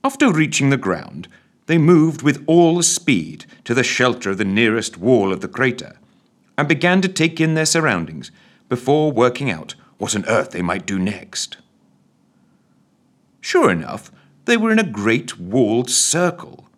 After 0.05 0.31
reaching 0.31 0.71
the 0.71 0.77
ground, 0.77 1.29
they 1.67 1.79
moved 1.79 2.23
with 2.23 2.45
all 2.47 2.83
speed 2.83 3.47
to 3.65 3.75
the 3.75 3.83
shelter 3.83 4.31
of 4.31 4.39
the 4.39 4.45
nearest 4.45 4.99
wall 4.99 5.33
of 5.33 5.41
the 5.41 5.49
crater, 5.49 5.99
and 6.57 6.69
began 6.69 7.03
to 7.03 7.09
take 7.09 7.41
in 7.41 7.55
their 7.55 7.67
surroundings 7.67 8.31
before 8.69 9.11
working 9.11 9.51
out 9.51 9.75
what 9.99 10.15
on 10.15 10.25
earth 10.27 10.51
they 10.51 10.63
might 10.63 10.87
do 10.87 10.99
next. 10.99 11.57
Sure 13.47 13.71
enough, 13.71 14.11
they 14.47 14.57
were 14.57 14.73
in 14.73 14.79
a 14.81 14.93
great 15.03 15.39
walled 15.39 15.89
circle, 15.89 16.69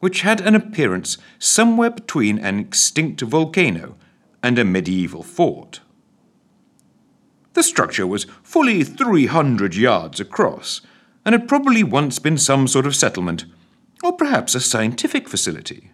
which 0.00 0.20
had 0.20 0.42
an 0.42 0.54
appearance 0.54 1.16
somewhere 1.38 1.88
between 1.88 2.38
an 2.38 2.58
extinct 2.58 3.22
volcano 3.22 3.96
and 4.42 4.58
a 4.58 4.64
medieval 4.66 5.22
fort. 5.22 5.80
The 7.54 7.62
structure 7.62 8.06
was 8.06 8.26
fully 8.42 8.84
300 8.84 9.74
yards 9.74 10.20
across 10.20 10.82
and 11.24 11.32
had 11.32 11.48
probably 11.48 11.82
once 11.82 12.18
been 12.18 12.36
some 12.36 12.68
sort 12.68 12.84
of 12.84 12.94
settlement, 12.94 13.46
or 14.04 14.12
perhaps 14.12 14.54
a 14.54 14.60
scientific 14.60 15.26
facility. 15.26 15.90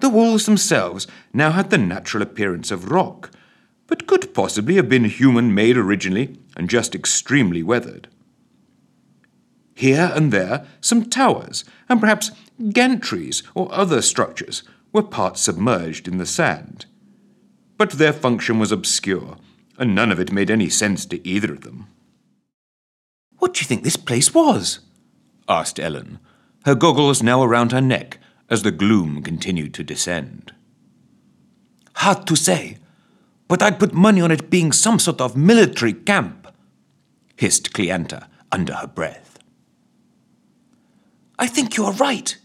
The 0.00 0.10
walls 0.10 0.44
themselves 0.44 1.06
now 1.32 1.52
had 1.52 1.70
the 1.70 1.78
natural 1.78 2.20
appearance 2.24 2.72
of 2.72 2.90
rock, 2.90 3.30
but 3.86 4.08
could 4.08 4.34
possibly 4.34 4.74
have 4.74 4.88
been 4.88 5.04
human 5.04 5.54
made 5.54 5.76
originally 5.76 6.40
and 6.56 6.68
just 6.68 6.96
extremely 6.96 7.62
weathered. 7.62 8.08
Here 9.76 10.10
and 10.14 10.32
there, 10.32 10.66
some 10.80 11.04
towers 11.04 11.64
and 11.86 12.00
perhaps 12.00 12.30
gantries 12.58 13.42
or 13.54 13.68
other 13.70 14.00
structures 14.00 14.62
were 14.90 15.02
part 15.02 15.36
submerged 15.36 16.08
in 16.08 16.16
the 16.16 16.24
sand. 16.24 16.86
But 17.76 17.92
their 17.92 18.14
function 18.14 18.58
was 18.58 18.72
obscure, 18.72 19.36
and 19.78 19.94
none 19.94 20.10
of 20.10 20.18
it 20.18 20.32
made 20.32 20.50
any 20.50 20.70
sense 20.70 21.04
to 21.06 21.28
either 21.28 21.52
of 21.52 21.60
them. 21.60 21.88
What 23.38 23.52
do 23.52 23.60
you 23.60 23.66
think 23.66 23.84
this 23.84 23.98
place 23.98 24.32
was? 24.32 24.80
asked 25.46 25.78
Ellen, 25.78 26.20
her 26.64 26.74
goggles 26.74 27.22
now 27.22 27.42
around 27.42 27.72
her 27.72 27.82
neck 27.82 28.18
as 28.48 28.62
the 28.62 28.70
gloom 28.70 29.22
continued 29.22 29.74
to 29.74 29.84
descend. 29.84 30.54
Hard 31.96 32.26
to 32.28 32.34
say, 32.34 32.78
but 33.46 33.62
I'd 33.62 33.78
put 33.78 33.92
money 33.92 34.22
on 34.22 34.30
it 34.30 34.48
being 34.48 34.72
some 34.72 34.98
sort 34.98 35.20
of 35.20 35.36
military 35.36 35.92
camp, 35.92 36.48
hissed 37.36 37.74
Cleanta 37.74 38.26
under 38.50 38.72
her 38.72 38.86
breath. 38.86 39.25
I 41.38 41.46
think 41.46 41.76
you're 41.76 41.92
right, 41.92 42.36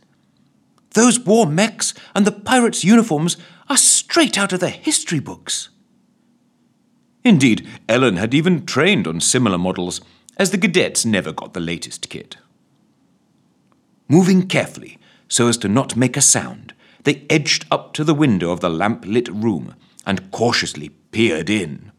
those 0.93 1.19
war 1.19 1.45
mechs 1.45 1.93
and 2.13 2.25
the 2.25 2.31
pirates' 2.31 2.83
uniforms 2.83 3.37
are 3.69 3.77
straight 3.77 4.37
out 4.37 4.51
of 4.51 4.59
the 4.59 4.69
history 4.69 5.19
books. 5.19 5.69
Indeed, 7.23 7.67
Ellen 7.87 8.17
had 8.17 8.33
even 8.33 8.65
trained 8.65 9.07
on 9.07 9.21
similar 9.21 9.57
models, 9.57 10.01
as 10.37 10.51
the 10.51 10.57
cadets 10.57 11.05
never 11.05 11.31
got 11.31 11.53
the 11.53 11.59
latest 11.59 12.09
kit. 12.09 12.37
Moving 14.09 14.47
carefully, 14.47 14.97
so 15.27 15.47
as 15.47 15.57
to 15.57 15.69
not 15.69 15.95
make 15.95 16.17
a 16.17 16.21
sound, 16.21 16.73
they 17.03 17.25
edged 17.29 17.65
up 17.71 17.93
to 17.93 18.03
the 18.03 18.13
window 18.13 18.51
of 18.51 18.59
the 18.59 18.69
lamp 18.69 19.05
lit 19.05 19.29
room 19.29 19.75
and 20.05 20.31
cautiously 20.31 20.89
peered 20.89 21.49
in. 21.49 21.91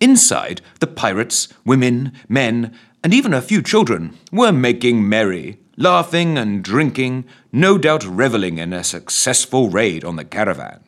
Inside, 0.00 0.62
the 0.78 0.86
pirates, 0.86 1.48
women, 1.66 2.12
men, 2.28 2.74
and 3.02 3.14
even 3.14 3.32
a 3.32 3.42
few 3.42 3.62
children 3.62 4.18
were 4.30 4.52
making 4.52 5.08
merry, 5.08 5.58
laughing 5.76 6.36
and 6.36 6.62
drinking, 6.62 7.24
no 7.52 7.78
doubt 7.78 8.04
revelling 8.04 8.58
in 8.58 8.72
a 8.72 8.84
successful 8.84 9.70
raid 9.70 10.04
on 10.04 10.16
the 10.16 10.24
caravan. 10.24 10.80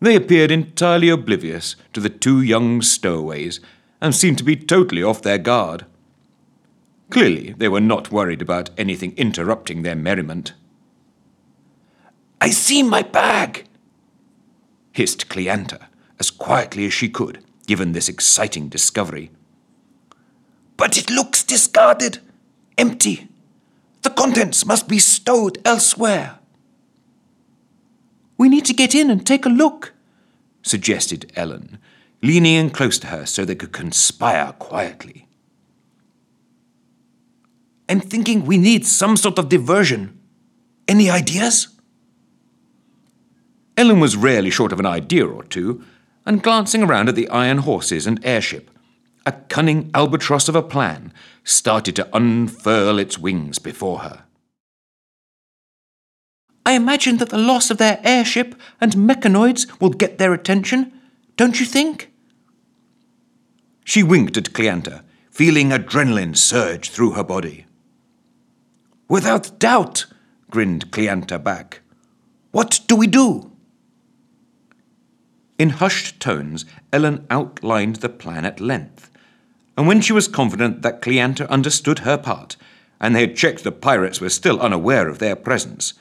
They 0.00 0.16
appeared 0.16 0.50
entirely 0.50 1.10
oblivious 1.10 1.76
to 1.92 2.00
the 2.00 2.08
two 2.08 2.40
young 2.40 2.80
stowaways 2.80 3.60
and 4.00 4.14
seemed 4.14 4.38
to 4.38 4.44
be 4.44 4.56
totally 4.56 5.02
off 5.02 5.22
their 5.22 5.38
guard. 5.38 5.84
Clearly, 7.10 7.54
they 7.58 7.68
were 7.68 7.80
not 7.80 8.12
worried 8.12 8.40
about 8.40 8.70
anything 8.78 9.12
interrupting 9.16 9.82
their 9.82 9.96
merriment. 9.96 10.54
I 12.40 12.50
see 12.50 12.82
my 12.82 13.02
bag, 13.02 13.66
hissed 14.92 15.28
Cleanta, 15.28 15.88
as 16.18 16.30
quietly 16.30 16.86
as 16.86 16.94
she 16.94 17.08
could, 17.08 17.44
given 17.66 17.92
this 17.92 18.08
exciting 18.08 18.68
discovery. 18.68 19.30
But 20.80 20.96
it 20.96 21.10
looks 21.10 21.44
discarded, 21.44 22.20
empty. 22.78 23.28
The 24.00 24.08
contents 24.08 24.64
must 24.64 24.88
be 24.88 24.98
stowed 24.98 25.58
elsewhere. 25.62 26.38
We 28.38 28.48
need 28.48 28.64
to 28.64 28.72
get 28.72 28.94
in 28.94 29.10
and 29.10 29.26
take 29.26 29.44
a 29.44 29.50
look, 29.50 29.92
suggested 30.62 31.30
Ellen, 31.36 31.76
leaning 32.22 32.54
in 32.54 32.70
close 32.70 32.98
to 33.00 33.08
her 33.08 33.26
so 33.26 33.44
they 33.44 33.54
could 33.54 33.72
conspire 33.72 34.52
quietly. 34.52 35.26
I'm 37.86 38.00
thinking 38.00 38.46
we 38.46 38.56
need 38.56 38.86
some 38.86 39.18
sort 39.18 39.38
of 39.38 39.50
diversion. 39.50 40.18
Any 40.88 41.10
ideas? 41.10 41.68
Ellen 43.76 44.00
was 44.00 44.16
rarely 44.16 44.48
short 44.48 44.72
of 44.72 44.80
an 44.80 44.86
idea 44.86 45.26
or 45.26 45.44
two, 45.44 45.84
and 46.24 46.42
glancing 46.42 46.82
around 46.82 47.10
at 47.10 47.16
the 47.16 47.28
iron 47.28 47.58
horses 47.58 48.06
and 48.06 48.24
airship, 48.24 48.70
a 49.26 49.32
cunning 49.32 49.90
albatross 49.94 50.48
of 50.48 50.56
a 50.56 50.62
plan 50.62 51.12
started 51.44 51.96
to 51.96 52.16
unfurl 52.16 52.98
its 52.98 53.18
wings 53.18 53.58
before 53.58 54.00
her. 54.00 54.24
I 56.64 56.72
imagine 56.72 57.16
that 57.16 57.30
the 57.30 57.38
loss 57.38 57.70
of 57.70 57.78
their 57.78 58.00
airship 58.04 58.54
and 58.80 58.92
mechanoids 58.92 59.80
will 59.80 59.90
get 59.90 60.18
their 60.18 60.32
attention, 60.32 60.92
don't 61.36 61.58
you 61.58 61.66
think? 61.66 62.12
She 63.84 64.02
winked 64.02 64.36
at 64.36 64.52
Cleanta, 64.52 65.02
feeling 65.30 65.70
adrenaline 65.70 66.36
surge 66.36 66.90
through 66.90 67.12
her 67.12 67.24
body. 67.24 67.66
Without 69.08 69.58
doubt, 69.58 70.06
grinned 70.50 70.92
Cleanta 70.92 71.42
back. 71.42 71.80
What 72.52 72.80
do 72.86 72.94
we 72.94 73.06
do? 73.06 73.50
In 75.58 75.70
hushed 75.70 76.20
tones, 76.20 76.64
Ellen 76.92 77.26
outlined 77.30 77.96
the 77.96 78.08
plan 78.08 78.44
at 78.44 78.60
length, 78.60 79.09
and 79.76 79.86
when 79.86 80.00
she 80.00 80.12
was 80.12 80.28
confident 80.28 80.82
that 80.82 81.00
Cleanta 81.00 81.48
understood 81.48 82.00
her 82.00 82.18
part, 82.18 82.56
and 83.00 83.14
they 83.14 83.20
had 83.22 83.36
checked 83.36 83.64
the 83.64 83.72
pirates 83.72 84.20
were 84.20 84.28
still 84.28 84.60
unaware 84.60 85.08
of 85.08 85.18
their 85.18 85.36
presence, 85.36 85.94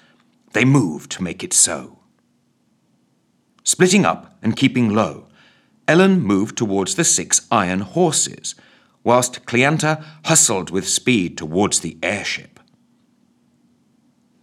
they 0.54 0.66
moved 0.66 1.12
to 1.12 1.24
make 1.24 1.44
it 1.44 1.54
so. 1.54 2.00
Splitting 3.64 4.06
up 4.06 4.38
and 4.42 4.56
keeping 4.56 4.94
low, 4.94 5.28
Ellen 5.88 6.22
moved 6.22 6.58
towards 6.58 6.96
the 6.96 7.04
six 7.04 7.48
iron 7.52 7.82
horses, 7.82 8.56
whilst 9.04 9.46
Cleanta 9.46 10.04
hustled 10.26 10.72
with 10.72 10.88
speed 10.88 11.38
towards 11.38 11.80
the 11.80 11.98
airship. 12.04 12.60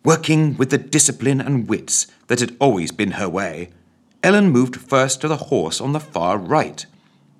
Working 0.04 0.56
with 0.56 0.70
the 0.70 0.78
discipline 0.78 1.40
and 1.40 1.68
wits 1.68 2.06
that 2.28 2.40
had 2.40 2.56
always 2.60 2.92
been 2.92 3.12
her 3.12 3.28
way, 3.28 3.70
Ellen 4.22 4.50
moved 4.50 4.76
first 4.76 5.20
to 5.20 5.28
the 5.28 5.36
horse 5.36 5.80
on 5.80 5.92
the 5.92 6.00
far 6.00 6.38
right, 6.38 6.86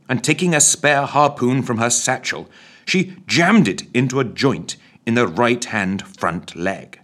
and 0.08 0.22
taking 0.22 0.54
a 0.54 0.60
spare 0.60 1.06
harpoon 1.06 1.62
from 1.62 1.78
her 1.78 1.90
satchel, 1.90 2.48
she 2.84 3.16
jammed 3.26 3.68
it 3.68 3.82
into 3.94 4.20
a 4.20 4.24
joint 4.24 4.76
in 5.04 5.14
the 5.14 5.26
right 5.26 5.64
hand 5.66 6.06
front 6.06 6.54
leg. 6.56 7.00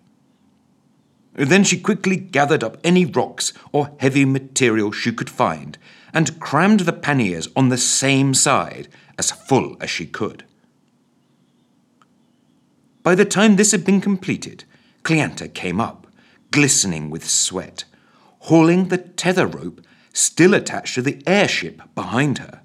Then 1.34 1.64
she 1.64 1.80
quickly 1.80 2.16
gathered 2.16 2.62
up 2.62 2.76
any 2.84 3.04
rocks 3.04 3.52
or 3.72 3.92
heavy 3.98 4.24
material 4.24 4.92
she 4.92 5.12
could 5.12 5.30
find 5.30 5.78
and 6.12 6.38
crammed 6.40 6.80
the 6.80 6.92
panniers 6.92 7.48
on 7.56 7.68
the 7.68 7.78
same 7.78 8.34
side 8.34 8.88
as 9.18 9.30
full 9.30 9.76
as 9.80 9.88
she 9.88 10.06
could. 10.06 10.44
By 13.02 13.14
the 13.14 13.24
time 13.24 13.56
this 13.56 13.72
had 13.72 13.84
been 13.84 14.00
completed, 14.00 14.64
Cleanta 15.02 15.48
came 15.48 15.80
up, 15.80 16.06
glistening 16.50 17.10
with 17.10 17.28
sweat, 17.28 17.84
hauling 18.40 18.88
the 18.88 18.98
tether 18.98 19.46
rope 19.46 19.80
still 20.12 20.54
attached 20.54 20.94
to 20.94 21.02
the 21.02 21.22
airship 21.26 21.82
behind 21.94 22.38
her. 22.38 22.61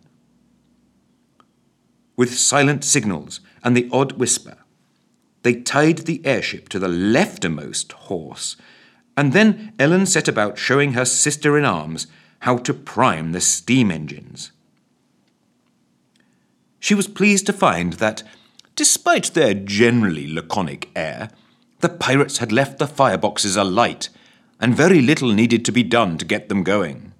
With 2.17 2.37
silent 2.37 2.83
signals 2.83 3.39
and 3.63 3.77
the 3.77 3.87
odd 3.91 4.13
whisper, 4.13 4.57
they 5.43 5.53
tied 5.53 5.99
the 5.99 6.25
airship 6.25 6.67
to 6.69 6.79
the 6.79 6.87
leftermost 6.87 7.91
horse, 7.91 8.57
and 9.15 9.33
then 9.33 9.73
Ellen 9.77 10.07
set 10.07 10.27
about 10.27 10.57
showing 10.57 10.93
her 10.93 11.05
sister 11.05 11.57
in 11.57 11.63
arms 11.63 12.07
how 12.39 12.57
to 12.57 12.73
prime 12.73 13.31
the 13.31 13.41
steam 13.41 13.91
engines. 13.91 14.51
She 16.79 16.95
was 16.95 17.07
pleased 17.07 17.45
to 17.45 17.53
find 17.53 17.93
that, 17.93 18.23
despite 18.75 19.33
their 19.33 19.53
generally 19.53 20.31
laconic 20.31 20.89
air, 20.95 21.29
the 21.81 21.89
pirates 21.89 22.39
had 22.39 22.51
left 22.51 22.79
the 22.79 22.87
fireboxes 22.87 23.55
alight, 23.55 24.09
and 24.59 24.75
very 24.75 25.01
little 25.01 25.33
needed 25.33 25.63
to 25.65 25.71
be 25.71 25.83
done 25.83 26.17
to 26.17 26.25
get 26.25 26.49
them 26.49 26.63
going. 26.63 27.13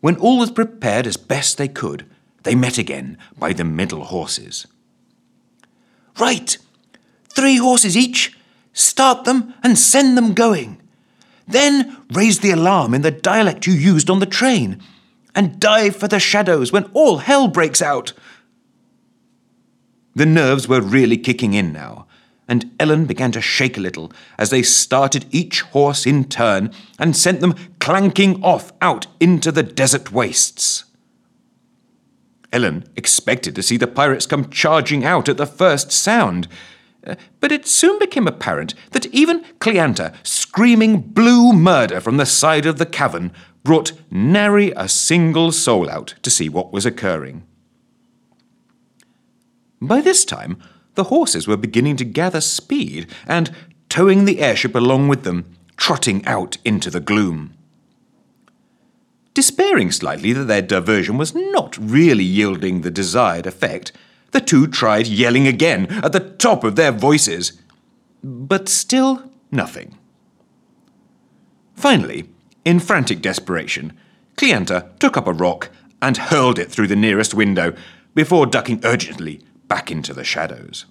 When 0.00 0.16
all 0.16 0.38
was 0.38 0.52
prepared 0.52 1.06
as 1.08 1.16
best 1.16 1.58
they 1.58 1.68
could, 1.68 2.06
they 2.42 2.54
met 2.54 2.78
again 2.78 3.18
by 3.38 3.52
the 3.52 3.64
middle 3.64 4.04
horses. 4.04 4.66
Right. 6.18 6.56
Three 7.28 7.56
horses 7.56 7.96
each. 7.96 8.36
Start 8.72 9.24
them 9.24 9.54
and 9.62 9.78
send 9.78 10.16
them 10.16 10.34
going. 10.34 10.80
Then 11.46 11.96
raise 12.12 12.40
the 12.40 12.52
alarm 12.52 12.94
in 12.94 13.02
the 13.02 13.10
dialect 13.10 13.66
you 13.66 13.72
used 13.72 14.08
on 14.08 14.20
the 14.20 14.26
train. 14.26 14.80
And 15.34 15.60
dive 15.60 15.96
for 15.96 16.08
the 16.08 16.20
shadows 16.20 16.72
when 16.72 16.84
all 16.92 17.18
hell 17.18 17.48
breaks 17.48 17.80
out. 17.80 18.12
The 20.14 20.26
nerves 20.26 20.68
were 20.68 20.80
really 20.80 21.16
kicking 21.16 21.54
in 21.54 21.72
now, 21.72 22.06
and 22.48 22.72
Ellen 22.80 23.06
began 23.06 23.30
to 23.32 23.40
shake 23.40 23.78
a 23.78 23.80
little 23.80 24.12
as 24.36 24.50
they 24.50 24.62
started 24.62 25.26
each 25.30 25.60
horse 25.60 26.04
in 26.04 26.24
turn 26.24 26.72
and 26.98 27.16
sent 27.16 27.40
them 27.40 27.54
clanking 27.78 28.42
off 28.42 28.72
out 28.82 29.06
into 29.20 29.52
the 29.52 29.62
desert 29.62 30.10
wastes. 30.10 30.84
Ellen 32.52 32.84
expected 32.96 33.54
to 33.54 33.62
see 33.62 33.76
the 33.76 33.86
pirates 33.86 34.26
come 34.26 34.50
charging 34.50 35.04
out 35.04 35.28
at 35.28 35.36
the 35.36 35.46
first 35.46 35.92
sound. 35.92 36.48
Uh, 37.06 37.14
but 37.40 37.52
it 37.52 37.66
soon 37.66 37.98
became 37.98 38.26
apparent 38.26 38.74
that 38.90 39.06
even 39.06 39.44
Cleanta, 39.58 40.14
screaming 40.22 41.00
blue 41.00 41.52
murder 41.52 42.00
from 42.00 42.16
the 42.16 42.26
side 42.26 42.66
of 42.66 42.78
the 42.78 42.86
cavern, 42.86 43.32
brought 43.62 43.92
nary 44.10 44.72
a 44.76 44.88
single 44.88 45.52
soul 45.52 45.88
out 45.88 46.14
to 46.22 46.30
see 46.30 46.48
what 46.48 46.72
was 46.72 46.84
occurring. 46.84 47.44
By 49.80 50.00
this 50.00 50.24
time, 50.24 50.58
the 50.94 51.04
horses 51.04 51.46
were 51.46 51.56
beginning 51.56 51.96
to 51.96 52.04
gather 52.04 52.40
speed 52.40 53.06
and, 53.26 53.50
towing 53.88 54.24
the 54.24 54.40
airship 54.40 54.74
along 54.74 55.08
with 55.08 55.24
them, 55.24 55.56
trotting 55.76 56.26
out 56.26 56.58
into 56.64 56.90
the 56.90 57.00
gloom. 57.00 57.54
Despairing 59.40 59.90
slightly 59.90 60.34
that 60.34 60.48
their 60.48 60.60
diversion 60.60 61.16
was 61.16 61.34
not 61.34 61.74
really 61.80 62.24
yielding 62.24 62.82
the 62.82 62.90
desired 62.90 63.46
effect, 63.46 63.90
the 64.32 64.40
two 64.42 64.66
tried 64.66 65.06
yelling 65.06 65.46
again 65.46 65.86
at 66.04 66.12
the 66.12 66.20
top 66.20 66.62
of 66.62 66.76
their 66.76 66.92
voices. 66.92 67.54
But 68.22 68.68
still 68.68 69.32
nothing. 69.50 69.96
Finally, 71.74 72.28
in 72.66 72.80
frantic 72.80 73.22
desperation, 73.22 73.94
Cleanta 74.36 74.90
took 74.98 75.16
up 75.16 75.26
a 75.26 75.32
rock 75.32 75.70
and 76.02 76.18
hurled 76.18 76.58
it 76.58 76.70
through 76.70 76.88
the 76.88 76.94
nearest 76.94 77.32
window 77.32 77.72
before 78.14 78.44
ducking 78.44 78.82
urgently 78.84 79.40
back 79.68 79.90
into 79.90 80.12
the 80.12 80.22
shadows. 80.22 80.84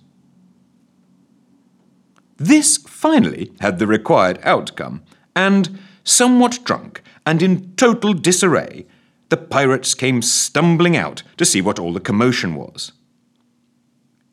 This 2.38 2.78
finally 2.78 3.52
had 3.60 3.78
the 3.78 3.86
required 3.86 4.40
outcome, 4.42 5.04
and, 5.36 5.78
somewhat 6.04 6.64
drunk 6.64 7.04
and 7.30 7.44
in 7.44 7.76
total 7.76 8.15
disarray, 8.15 8.88
the 9.30 9.38
pirates 9.38 9.94
came 9.94 10.20
stumbling 10.20 10.98
out 10.98 11.22
to 11.38 11.46
see 11.46 11.62
what 11.62 11.78
all 11.78 11.94
the 11.94 12.00
commotion 12.00 12.56
was. 12.56 12.92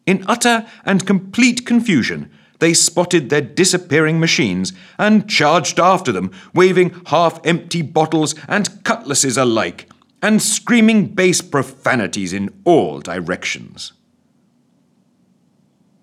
In 0.07 0.25
utter 0.27 0.67
and 0.83 1.07
complete 1.07 1.67
confusion, 1.67 2.31
they 2.59 2.73
spotted 2.73 3.29
their 3.29 3.43
disappearing 3.43 4.19
machines 4.19 4.73
and 4.99 5.29
charged 5.29 5.79
after 5.79 6.11
them, 6.11 6.31
waving 6.55 6.99
half 7.09 7.39
empty 7.45 7.83
bottles 7.83 8.35
and 8.49 8.83
cutlasses 8.83 9.37
alike, 9.37 9.91
and 10.23 10.41
screaming 10.41 11.09
base 11.09 11.43
profanities 11.43 12.33
in 12.33 12.49
all 12.65 13.01
directions. 13.01 13.93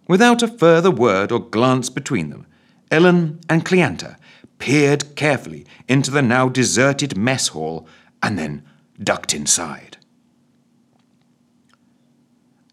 Without 0.07 0.43
a 0.43 0.47
further 0.47 0.91
word 0.91 1.31
or 1.31 1.39
glance 1.39 1.89
between 1.89 2.29
them, 2.29 2.45
Ellen 2.91 3.39
and 3.49 3.65
Cleanta 3.65 4.15
peered 4.63 5.13
carefully 5.17 5.65
into 5.89 6.09
the 6.09 6.21
now 6.21 6.47
deserted 6.47 7.17
mess 7.17 7.49
hall, 7.49 7.85
and 8.21 8.39
then 8.39 8.63
ducked 8.97 9.33
inside. 9.33 9.97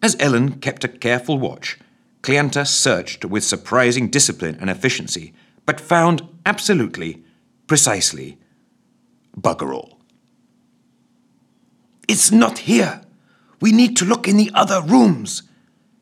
As 0.01 0.17
Ellen 0.21 0.61
kept 0.61 0.85
a 0.85 0.89
careful 0.89 1.37
watch, 1.37 1.81
Cleanta 2.23 2.65
searched 2.65 3.25
with 3.25 3.43
surprising 3.43 4.09
discipline 4.09 4.57
and 4.61 4.71
efficiency, 4.71 5.35
but 5.67 5.81
found 5.81 6.23
absolutely, 6.47 7.25
precisely, 7.67 8.39
bugger 9.37 9.75
all. 9.75 9.99
It's 12.07 12.31
not 12.31 12.59
here. 12.59 13.01
We 13.61 13.73
need 13.73 13.97
to 13.97 14.05
look 14.05 14.29
in 14.29 14.37
the 14.37 14.53
other 14.55 14.81
rooms, 14.81 15.43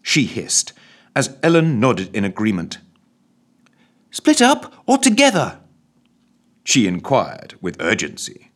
she 0.02 0.26
hissed, 0.26 0.74
as 1.16 1.34
Ellen 1.42 1.80
nodded 1.80 2.14
in 2.14 2.26
agreement. 2.26 2.76
Split 4.10 4.42
up 4.42 4.74
or 4.86 4.98
together? 4.98 5.60
She 6.68 6.86
inquired 6.86 7.54
with 7.62 7.80
urgency. 7.80 8.50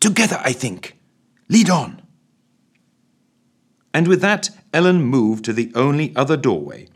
Together, 0.00 0.40
I 0.42 0.54
think. 0.54 0.96
Lead 1.50 1.68
on. 1.68 2.00
And 3.92 4.08
with 4.08 4.22
that, 4.22 4.48
Ellen 4.72 5.02
moved 5.02 5.44
to 5.44 5.52
the 5.52 5.70
only 5.74 6.16
other 6.16 6.38
doorway, 6.38 6.88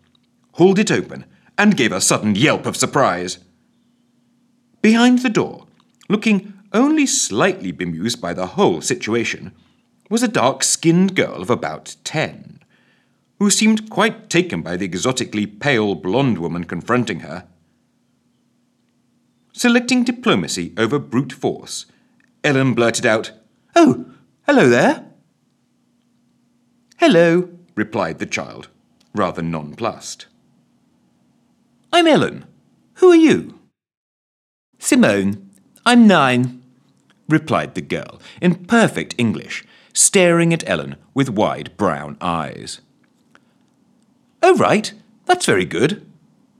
hauled 0.52 0.78
it 0.78 0.90
open, 0.90 1.26
and 1.58 1.76
gave 1.76 1.92
a 1.92 2.00
sudden 2.00 2.34
yelp 2.34 2.64
of 2.64 2.74
surprise. 2.74 3.40
Behind 4.80 5.18
the 5.18 5.28
door, 5.28 5.66
looking 6.08 6.54
only 6.72 7.04
slightly 7.04 7.70
bemused 7.70 8.18
by 8.18 8.32
the 8.32 8.46
whole 8.46 8.80
situation, 8.80 9.52
was 10.08 10.22
a 10.22 10.28
dark 10.28 10.64
skinned 10.64 11.14
girl 11.14 11.42
of 11.42 11.50
about 11.50 11.96
ten, 12.02 12.60
who 13.38 13.50
seemed 13.50 13.90
quite 13.90 14.30
taken 14.30 14.62
by 14.62 14.78
the 14.78 14.86
exotically 14.86 15.46
pale 15.46 15.94
blonde 15.94 16.38
woman 16.38 16.64
confronting 16.64 17.20
her. 17.20 17.46
Selecting 19.52 20.02
diplomacy 20.02 20.72
over 20.78 20.98
brute 20.98 21.32
force, 21.32 21.84
Ellen 22.42 22.72
blurted 22.72 23.04
out, 23.04 23.32
Oh, 23.76 24.06
hello 24.46 24.68
there. 24.68 25.04
Hello, 26.96 27.50
replied 27.74 28.18
the 28.18 28.26
child, 28.26 28.68
rather 29.14 29.42
nonplussed. 29.42 30.26
I'm 31.92 32.06
Ellen. 32.06 32.46
Who 32.94 33.10
are 33.10 33.16
you? 33.16 33.58
Simone. 34.78 35.50
I'm 35.84 36.06
nine, 36.06 36.62
replied 37.28 37.74
the 37.74 37.82
girl 37.82 38.20
in 38.40 38.64
perfect 38.64 39.14
English, 39.18 39.64
staring 39.92 40.54
at 40.54 40.66
Ellen 40.68 40.96
with 41.12 41.28
wide 41.28 41.76
brown 41.76 42.16
eyes. 42.20 42.80
Oh, 44.42 44.56
right, 44.56 44.92
that's 45.26 45.44
very 45.44 45.64
good, 45.64 46.06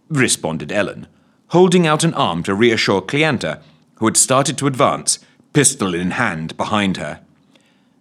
responded 0.08 0.70
Ellen, 0.70 1.06
holding 1.52 1.86
out 1.86 2.02
an 2.02 2.14
arm 2.14 2.42
to 2.42 2.54
reassure 2.54 3.02
Cleanta, 3.02 3.60
who 3.96 4.06
had 4.06 4.16
started 4.16 4.56
to 4.56 4.66
advance, 4.66 5.18
pistol 5.52 5.94
in 5.94 6.12
hand, 6.12 6.56
behind 6.56 6.96
her. 6.96 7.20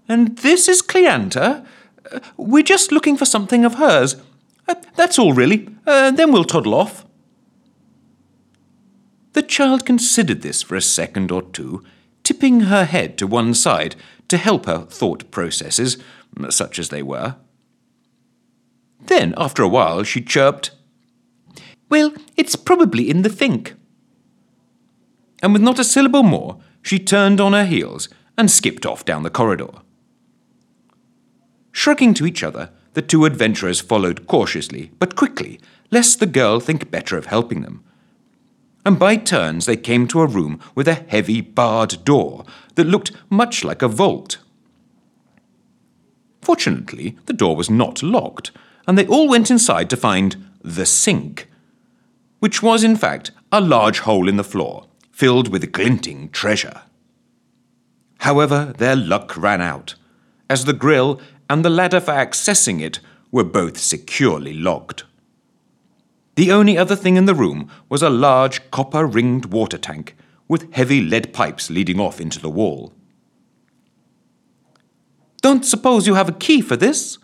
And 0.07 0.37
this 0.37 0.69
is 0.69 0.81
Cleanta? 0.81 1.65
Uh, 2.09 2.19
we're 2.37 2.63
just 2.63 2.93
looking 2.93 3.17
for 3.17 3.25
something 3.25 3.65
of 3.65 3.75
hers. 3.75 4.15
Uh, 4.69 4.75
that's 4.95 5.19
all, 5.19 5.33
really. 5.33 5.67
Uh, 5.85 6.11
then 6.11 6.31
we'll 6.31 6.45
toddle 6.45 6.73
off. 6.73 7.05
The 9.33 9.43
child 9.43 9.85
considered 9.85 10.43
this 10.43 10.61
for 10.61 10.77
a 10.77 10.81
second 10.81 11.29
or 11.29 11.41
two, 11.41 11.83
tipping 12.23 12.61
her 12.61 12.85
head 12.85 13.17
to 13.17 13.27
one 13.27 13.53
side 13.53 13.97
to 14.29 14.37
help 14.37 14.65
her 14.65 14.85
thought 14.85 15.29
processes, 15.29 15.97
such 16.49 16.79
as 16.79 16.87
they 16.87 17.03
were. 17.03 17.35
Then, 19.07 19.33
after 19.35 19.61
a 19.61 19.67
while, 19.67 20.03
she 20.03 20.21
chirped, 20.21 20.71
Well, 21.91 22.13
it's 22.37 22.55
probably 22.55 23.09
in 23.09 23.21
the 23.21 23.29
think. 23.29 23.75
And 25.43 25.51
with 25.51 25.61
not 25.61 25.77
a 25.77 25.83
syllable 25.83 26.23
more, 26.23 26.57
she 26.81 26.97
turned 26.97 27.41
on 27.41 27.51
her 27.51 27.65
heels 27.65 28.07
and 28.37 28.49
skipped 28.49 28.85
off 28.85 29.03
down 29.03 29.23
the 29.23 29.29
corridor. 29.29 29.69
Shrugging 31.73 32.13
to 32.13 32.25
each 32.25 32.43
other, 32.43 32.71
the 32.93 33.01
two 33.01 33.25
adventurers 33.25 33.81
followed 33.81 34.25
cautiously 34.25 34.91
but 34.99 35.17
quickly, 35.17 35.59
lest 35.91 36.21
the 36.21 36.25
girl 36.25 36.61
think 36.61 36.89
better 36.89 37.17
of 37.17 37.25
helping 37.25 37.61
them. 37.61 37.83
And 38.85 38.97
by 38.97 39.17
turns 39.17 39.65
they 39.65 39.77
came 39.77 40.07
to 40.07 40.21
a 40.21 40.27
room 40.27 40.61
with 40.73 40.87
a 40.87 40.93
heavy 40.93 41.41
barred 41.41 42.05
door 42.05 42.45
that 42.75 42.87
looked 42.87 43.11
much 43.29 43.65
like 43.65 43.81
a 43.81 43.89
vault. 43.89 44.37
Fortunately, 46.41 47.17
the 47.25 47.33
door 47.33 47.55
was 47.57 47.69
not 47.69 48.01
locked, 48.01 48.51
and 48.87 48.97
they 48.97 49.05
all 49.07 49.27
went 49.27 49.51
inside 49.51 49.89
to 49.89 49.97
find 49.97 50.37
the 50.63 50.85
sink, 50.85 51.50
which 52.41 52.63
was 52.63 52.83
in 52.83 52.95
fact 52.95 53.29
a 53.51 53.61
large 53.61 53.99
hole 53.99 54.27
in 54.27 54.35
the 54.35 54.43
floor 54.43 54.87
filled 55.11 55.49
with 55.49 55.71
glinting 55.71 56.27
treasure. 56.29 56.81
However, 58.17 58.73
their 58.79 58.95
luck 58.95 59.37
ran 59.37 59.61
out, 59.61 59.93
as 60.49 60.65
the 60.65 60.73
grill 60.73 61.21
and 61.47 61.63
the 61.63 61.69
ladder 61.69 62.01
for 62.01 62.13
accessing 62.13 62.81
it 62.81 62.99
were 63.31 63.43
both 63.43 63.77
securely 63.77 64.53
locked. 64.53 65.03
The 66.35 66.51
only 66.51 66.79
other 66.79 66.95
thing 66.95 67.15
in 67.15 67.25
the 67.25 67.35
room 67.35 67.69
was 67.89 68.01
a 68.01 68.09
large 68.09 68.71
copper 68.71 69.05
ringed 69.05 69.45
water 69.45 69.77
tank 69.77 70.15
with 70.47 70.73
heavy 70.73 70.99
lead 70.99 71.33
pipes 71.33 71.69
leading 71.69 71.99
off 71.99 72.19
into 72.19 72.39
the 72.39 72.49
wall. 72.49 72.91
Don't 75.43 75.63
suppose 75.63 76.07
you 76.07 76.15
have 76.15 76.29
a 76.29 76.43
key 76.45 76.61
for 76.61 76.75
this? 76.75 77.19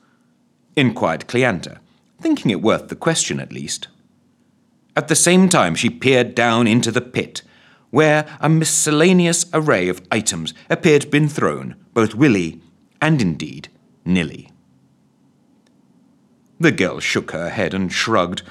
inquired 0.76 1.28
Cleanta, 1.28 1.80
thinking 2.22 2.52
it 2.52 2.62
worth 2.62 2.90
the 2.90 2.96
question 2.96 3.40
at 3.40 3.52
least. 3.52 3.88
At 4.98 5.10
the 5.10 5.16
same 5.16 5.48
time, 5.48 5.76
she 5.76 5.92
peered 5.92 6.34
down 6.34 6.66
into 6.66 6.92
the 6.92 7.02
pit, 7.02 7.44
where 7.92 8.26
a 8.40 8.50
miscellaneous 8.50 9.46
array 9.54 9.90
of 9.90 10.02
items 10.12 10.56
appeared 10.72 11.04
to 11.04 11.06
have 11.06 11.12
been 11.12 11.30
thrown, 11.30 11.76
both 11.94 12.16
willy 12.16 12.64
and 13.00 13.22
indeed 13.22 13.70
nilly. 14.04 14.50
The 16.60 16.72
girl 16.72 17.00
shook 17.00 17.30
her 17.30 17.50
head 17.50 17.76
and 17.76 17.94
shrugged, 17.94 18.42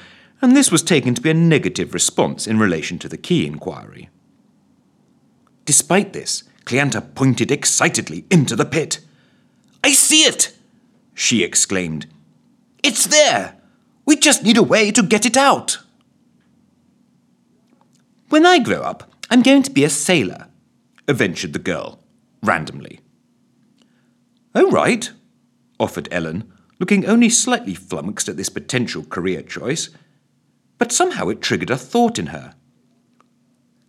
and 0.41 0.57
this 0.57 0.71
was 0.71 0.85
taken 0.85 1.17
to 1.17 1.21
be 1.21 1.31
a 1.31 1.35
negative 1.35 1.93
response 1.93 2.47
in 2.47 2.61
relation 2.61 3.01
to 3.01 3.09
the 3.09 3.17
key 3.17 3.45
inquiry. 3.45 4.09
Despite 5.65 6.13
this, 6.13 6.45
Cleanta 6.65 7.01
pointed 7.01 7.51
excitedly 7.51 8.25
into 8.31 8.55
the 8.55 8.65
pit. 8.65 9.01
I 9.83 9.91
see 9.91 10.23
it! 10.23 10.57
she 11.13 11.43
exclaimed. 11.43 12.07
It's 12.85 13.05
there! 13.09 13.57
We 14.05 14.15
just 14.15 14.45
need 14.45 14.57
a 14.57 14.63
way 14.63 14.93
to 14.93 15.03
get 15.03 15.27
it 15.27 15.37
out! 15.37 15.79
When 18.29 18.45
I 18.45 18.59
grow 18.59 18.83
up, 18.83 19.13
I'm 19.31 19.43
going 19.43 19.63
to 19.63 19.71
be 19.71 19.85
a 19.85 19.91
sailor, 19.91 20.49
ventured 21.09 21.53
the 21.53 21.59
girl, 21.59 22.01
randomly. 22.43 23.01
Oh, 24.55 24.71
right, 24.71 25.11
offered 25.79 26.09
Ellen, 26.11 26.53
looking 26.81 27.07
only 27.07 27.29
slightly 27.29 27.75
flummoxed 27.75 28.29
at 28.29 28.37
this 28.37 28.49
potential 28.49 29.05
career 29.05 29.43
choice. 29.43 29.91
But 30.79 30.93
somehow 30.93 31.29
it 31.29 31.41
triggered 31.41 31.71
a 31.71 31.77
thought 31.77 32.19
in 32.19 32.27
her. 32.27 32.55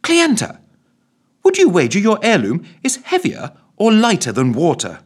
Cleanta, 0.03 0.59
would 1.43 1.57
you 1.57 1.69
wager 1.69 1.99
your 1.99 2.19
heirloom 2.21 2.65
is 2.83 2.97
heavier 2.97 3.53
or 3.75 3.91
lighter 3.91 4.31
than 4.31 4.53
water? 4.53 4.99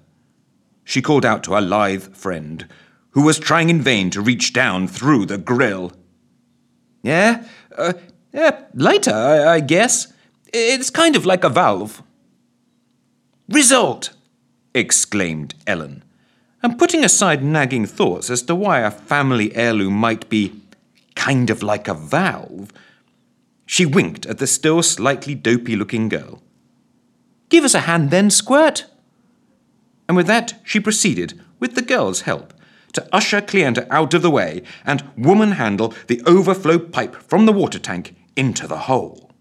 She 0.84 1.02
called 1.02 1.26
out 1.26 1.44
to 1.44 1.54
her 1.54 1.62
lithe 1.62 2.16
friend, 2.16 2.68
who 3.12 3.22
was 3.22 3.40
trying 3.40 3.70
in 3.70 3.82
vain 3.82 4.10
to 4.12 4.22
reach 4.22 4.52
down 4.52 4.88
through 4.88 5.26
the 5.26 5.38
grill. 5.38 5.94
Yeah, 7.04 7.46
uh, 7.78 7.94
yeah, 8.34 8.64
lighter, 8.74 9.14
I, 9.14 9.56
I 9.56 9.60
guess. 9.60 10.12
It's 10.54 10.90
kind 10.90 11.16
of 11.16 11.26
like 11.26 11.44
a 11.44 11.50
valve. 11.50 12.04
Result! 13.50 14.12
exclaimed 14.74 15.54
Ellen, 15.68 16.04
and 16.64 16.80
putting 16.80 17.04
aside 17.04 17.44
nagging 17.44 17.86
thoughts 17.86 18.30
as 18.30 18.42
to 18.44 18.56
why 18.56 18.80
a 18.80 18.92
family 18.92 19.54
heirloom 19.56 19.94
might 19.94 20.30
be 20.30 20.62
kind 21.16 21.50
of 21.50 21.62
like 21.62 21.88
a 21.88 21.94
valve, 21.94 22.72
she 23.66 23.86
winked 23.86 24.26
at 24.26 24.38
the 24.38 24.48
still 24.48 24.82
slightly 24.82 25.36
dopey 25.36 25.76
looking 25.76 26.08
girl. 26.08 26.42
Give 27.50 27.66
us 27.66 27.74
a 27.74 27.82
hand 27.82 28.12
then, 28.12 28.30
Squirt. 28.30 28.86
And 30.08 30.16
with 30.16 30.28
that, 30.28 30.54
she 30.64 30.80
proceeded, 30.80 31.40
with 31.60 31.76
the 31.76 31.82
girl's 31.82 32.22
help, 32.22 32.54
to 32.94 33.08
usher 33.14 33.42
Cleanta 33.42 33.88
out 33.90 34.14
of 34.14 34.22
the 34.22 34.32
way 34.32 34.64
and 34.86 35.10
woman 35.18 35.54
handle 35.54 35.94
the 36.08 36.22
overflow 36.26 36.80
pipe 36.80 37.16
from 37.16 37.46
the 37.46 37.54
water 37.54 37.80
tank 37.80 38.16
into 38.36 38.68
the 38.68 38.80
hole. 38.80 39.32